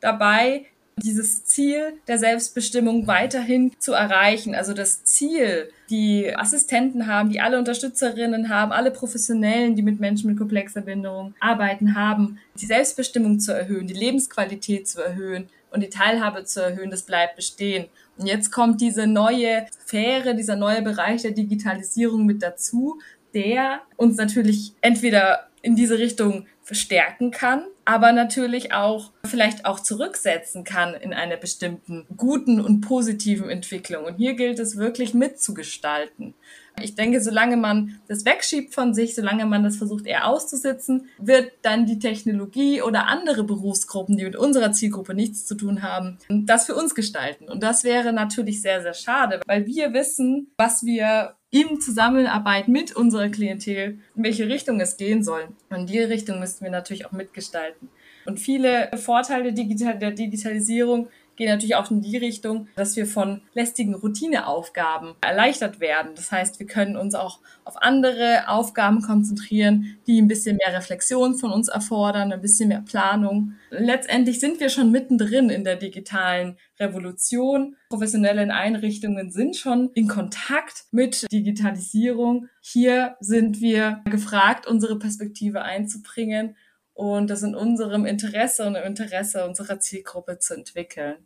dabei 0.00 0.66
dieses 1.02 1.44
Ziel 1.44 1.94
der 2.08 2.18
Selbstbestimmung 2.18 3.06
weiterhin 3.06 3.72
zu 3.78 3.92
erreichen. 3.92 4.54
Also 4.54 4.74
das 4.74 5.04
Ziel, 5.04 5.70
die 5.88 6.34
Assistenten 6.36 7.06
haben, 7.06 7.30
die 7.30 7.40
alle 7.40 7.58
Unterstützerinnen 7.58 8.48
haben, 8.48 8.72
alle 8.72 8.90
Professionellen, 8.90 9.76
die 9.76 9.82
mit 9.82 10.00
Menschen 10.00 10.28
mit 10.28 10.38
komplexer 10.38 10.82
Behinderung 10.82 11.34
arbeiten, 11.40 11.94
haben, 11.94 12.38
die 12.60 12.66
Selbstbestimmung 12.66 13.40
zu 13.40 13.52
erhöhen, 13.52 13.86
die 13.86 13.94
Lebensqualität 13.94 14.88
zu 14.88 15.02
erhöhen 15.02 15.48
und 15.70 15.82
die 15.82 15.88
Teilhabe 15.88 16.44
zu 16.44 16.62
erhöhen, 16.62 16.90
das 16.90 17.02
bleibt 17.02 17.36
bestehen. 17.36 17.86
Und 18.18 18.26
jetzt 18.26 18.50
kommt 18.52 18.80
diese 18.80 19.06
neue 19.06 19.66
Sphäre, 19.86 20.34
dieser 20.34 20.56
neue 20.56 20.82
Bereich 20.82 21.22
der 21.22 21.30
Digitalisierung 21.30 22.26
mit 22.26 22.42
dazu, 22.42 22.98
der 23.34 23.82
uns 23.96 24.16
natürlich 24.16 24.74
entweder 24.80 25.50
in 25.62 25.76
diese 25.76 25.98
Richtung 25.98 26.46
verstärken 26.62 27.30
kann, 27.30 27.64
aber 27.84 28.12
natürlich 28.12 28.72
auch 28.72 29.10
vielleicht 29.24 29.66
auch 29.66 29.80
zurücksetzen 29.80 30.62
kann 30.62 30.94
in 30.94 31.12
einer 31.12 31.36
bestimmten 31.36 32.06
guten 32.16 32.60
und 32.60 32.80
positiven 32.80 33.50
Entwicklung. 33.50 34.04
Und 34.04 34.16
hier 34.16 34.34
gilt 34.34 34.58
es 34.58 34.76
wirklich 34.76 35.12
mitzugestalten. 35.12 36.34
Ich 36.80 36.94
denke, 36.94 37.20
solange 37.20 37.56
man 37.56 38.00
das 38.06 38.24
wegschiebt 38.24 38.72
von 38.72 38.94
sich, 38.94 39.14
solange 39.14 39.44
man 39.46 39.64
das 39.64 39.76
versucht 39.76 40.06
eher 40.06 40.28
auszusitzen, 40.28 41.08
wird 41.18 41.50
dann 41.62 41.86
die 41.86 41.98
Technologie 41.98 42.80
oder 42.80 43.08
andere 43.08 43.44
Berufsgruppen, 43.44 44.16
die 44.16 44.24
mit 44.24 44.36
unserer 44.36 44.72
Zielgruppe 44.72 45.14
nichts 45.14 45.44
zu 45.44 45.56
tun 45.56 45.82
haben, 45.82 46.18
das 46.28 46.66
für 46.66 46.76
uns 46.76 46.94
gestalten. 46.94 47.48
Und 47.48 47.62
das 47.62 47.84
wäre 47.84 48.12
natürlich 48.12 48.62
sehr, 48.62 48.80
sehr 48.80 48.94
schade, 48.94 49.40
weil 49.46 49.66
wir 49.66 49.92
wissen, 49.92 50.52
was 50.56 50.84
wir 50.84 51.34
in 51.50 51.80
Zusammenarbeit 51.80 52.68
mit 52.68 52.94
unserer 52.94 53.28
Klientel, 53.28 53.98
in 54.14 54.24
welche 54.24 54.48
Richtung 54.48 54.80
es 54.80 54.96
gehen 54.96 55.24
soll. 55.24 55.48
Und 55.68 55.90
die 55.90 55.98
Richtung 55.98 56.38
müssten 56.38 56.64
wir 56.64 56.70
natürlich 56.70 57.06
auch 57.06 57.12
mitgestalten. 57.12 57.88
Und 58.24 58.38
viele 58.38 58.90
Vorteile 58.96 59.52
der 59.52 60.10
Digitalisierung 60.12 61.08
gehen 61.40 61.48
natürlich 61.48 61.74
auch 61.74 61.90
in 61.90 62.02
die 62.02 62.18
Richtung, 62.18 62.68
dass 62.76 62.96
wir 62.96 63.06
von 63.06 63.40
lästigen 63.54 63.94
Routineaufgaben 63.94 65.14
erleichtert 65.22 65.80
werden. 65.80 66.12
Das 66.14 66.30
heißt, 66.30 66.60
wir 66.60 66.66
können 66.66 66.98
uns 66.98 67.14
auch 67.14 67.38
auf 67.64 67.80
andere 67.80 68.46
Aufgaben 68.48 69.00
konzentrieren, 69.00 69.96
die 70.06 70.20
ein 70.20 70.28
bisschen 70.28 70.58
mehr 70.58 70.76
Reflexion 70.76 71.38
von 71.38 71.50
uns 71.50 71.68
erfordern, 71.68 72.30
ein 72.30 72.42
bisschen 72.42 72.68
mehr 72.68 72.82
Planung. 72.82 73.54
Letztendlich 73.70 74.38
sind 74.38 74.60
wir 74.60 74.68
schon 74.68 74.90
mittendrin 74.90 75.48
in 75.48 75.64
der 75.64 75.76
digitalen 75.76 76.58
Revolution. 76.78 77.74
Professionelle 77.88 78.52
Einrichtungen 78.52 79.30
sind 79.30 79.56
schon 79.56 79.92
in 79.94 80.08
Kontakt 80.08 80.84
mit 80.90 81.26
Digitalisierung. 81.32 82.48
Hier 82.60 83.16
sind 83.20 83.62
wir 83.62 84.02
gefragt, 84.04 84.66
unsere 84.66 84.98
Perspektive 84.98 85.62
einzubringen 85.62 86.54
und 86.92 87.30
das 87.30 87.42
in 87.42 87.54
unserem 87.54 88.04
Interesse 88.04 88.66
und 88.66 88.74
im 88.74 88.84
Interesse 88.84 89.46
unserer 89.46 89.80
Zielgruppe 89.80 90.38
zu 90.38 90.52
entwickeln 90.52 91.16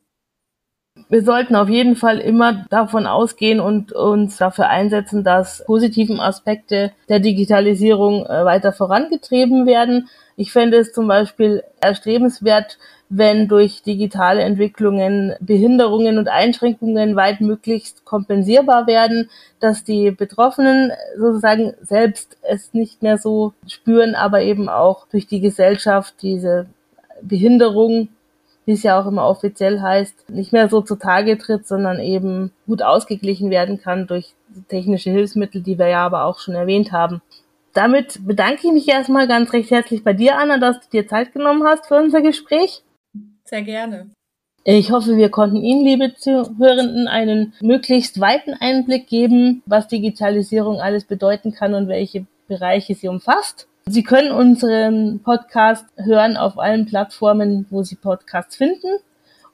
wir 1.08 1.22
sollten 1.22 1.56
auf 1.56 1.68
jeden 1.68 1.96
Fall 1.96 2.18
immer 2.18 2.64
davon 2.70 3.06
ausgehen 3.06 3.60
und 3.60 3.92
uns 3.92 4.36
dafür 4.36 4.68
einsetzen, 4.68 5.24
dass 5.24 5.64
positiven 5.64 6.20
Aspekte 6.20 6.92
der 7.08 7.20
Digitalisierung 7.20 8.26
äh, 8.26 8.44
weiter 8.44 8.72
vorangetrieben 8.72 9.66
werden. 9.66 10.08
Ich 10.36 10.52
fände 10.52 10.78
es 10.78 10.92
zum 10.92 11.06
Beispiel 11.06 11.62
erstrebenswert, 11.80 12.78
wenn 13.08 13.48
durch 13.48 13.82
digitale 13.82 14.42
Entwicklungen 14.42 15.34
Behinderungen 15.40 16.18
und 16.18 16.28
Einschränkungen 16.28 17.14
weit 17.16 17.40
möglichst 17.40 18.04
kompensierbar 18.04 18.86
werden, 18.86 19.30
dass 19.60 19.84
die 19.84 20.10
Betroffenen 20.10 20.90
sozusagen 21.16 21.74
selbst 21.82 22.36
es 22.42 22.72
nicht 22.72 23.02
mehr 23.02 23.18
so 23.18 23.52
spüren, 23.68 24.14
aber 24.14 24.42
eben 24.42 24.68
auch 24.68 25.06
durch 25.08 25.26
die 25.26 25.40
Gesellschaft 25.40 26.14
diese 26.22 26.66
Behinderung 27.22 28.08
wie 28.66 28.72
es 28.72 28.82
ja 28.82 29.00
auch 29.00 29.06
immer 29.06 29.26
offiziell 29.28 29.80
heißt, 29.80 30.30
nicht 30.30 30.52
mehr 30.52 30.68
so 30.68 30.80
zutage 30.80 31.38
tritt, 31.38 31.66
sondern 31.66 32.00
eben 32.00 32.52
gut 32.66 32.82
ausgeglichen 32.82 33.50
werden 33.50 33.80
kann 33.80 34.06
durch 34.06 34.34
technische 34.68 35.10
Hilfsmittel, 35.10 35.62
die 35.62 35.78
wir 35.78 35.88
ja 35.88 36.04
aber 36.04 36.24
auch 36.24 36.38
schon 36.38 36.54
erwähnt 36.54 36.92
haben. 36.92 37.20
Damit 37.72 38.24
bedanke 38.24 38.68
ich 38.68 38.72
mich 38.72 38.88
erstmal 38.88 39.26
ganz 39.26 39.52
recht 39.52 39.70
herzlich 39.70 40.04
bei 40.04 40.12
dir, 40.12 40.38
Anna, 40.38 40.58
dass 40.58 40.80
du 40.80 40.90
dir 40.90 41.08
Zeit 41.08 41.32
genommen 41.32 41.64
hast 41.64 41.86
für 41.86 41.96
unser 41.96 42.22
Gespräch. 42.22 42.82
Sehr 43.44 43.62
gerne. 43.62 44.10
Ich 44.66 44.90
hoffe, 44.92 45.18
wir 45.18 45.28
konnten 45.28 45.56
Ihnen, 45.56 45.84
liebe 45.84 46.14
Zuhörenden, 46.14 47.06
einen 47.06 47.52
möglichst 47.60 48.18
weiten 48.18 48.54
Einblick 48.54 49.08
geben, 49.08 49.62
was 49.66 49.88
Digitalisierung 49.88 50.80
alles 50.80 51.04
bedeuten 51.04 51.52
kann 51.52 51.74
und 51.74 51.88
welche 51.88 52.26
Bereiche 52.48 52.94
sie 52.94 53.08
umfasst. 53.08 53.68
Sie 53.86 54.02
können 54.02 54.32
unseren 54.32 55.20
Podcast 55.20 55.84
hören 55.96 56.38
auf 56.38 56.58
allen 56.58 56.86
Plattformen, 56.86 57.66
wo 57.68 57.82
Sie 57.82 57.96
Podcasts 57.96 58.56
finden. 58.56 58.98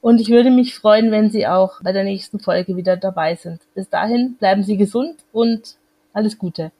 Und 0.00 0.20
ich 0.20 0.28
würde 0.30 0.50
mich 0.50 0.76
freuen, 0.76 1.10
wenn 1.10 1.30
Sie 1.30 1.48
auch 1.48 1.82
bei 1.82 1.92
der 1.92 2.04
nächsten 2.04 2.38
Folge 2.38 2.76
wieder 2.76 2.96
dabei 2.96 3.34
sind. 3.34 3.60
Bis 3.74 3.88
dahin 3.88 4.36
bleiben 4.36 4.62
Sie 4.62 4.76
gesund 4.76 5.16
und 5.32 5.74
alles 6.12 6.38
Gute. 6.38 6.70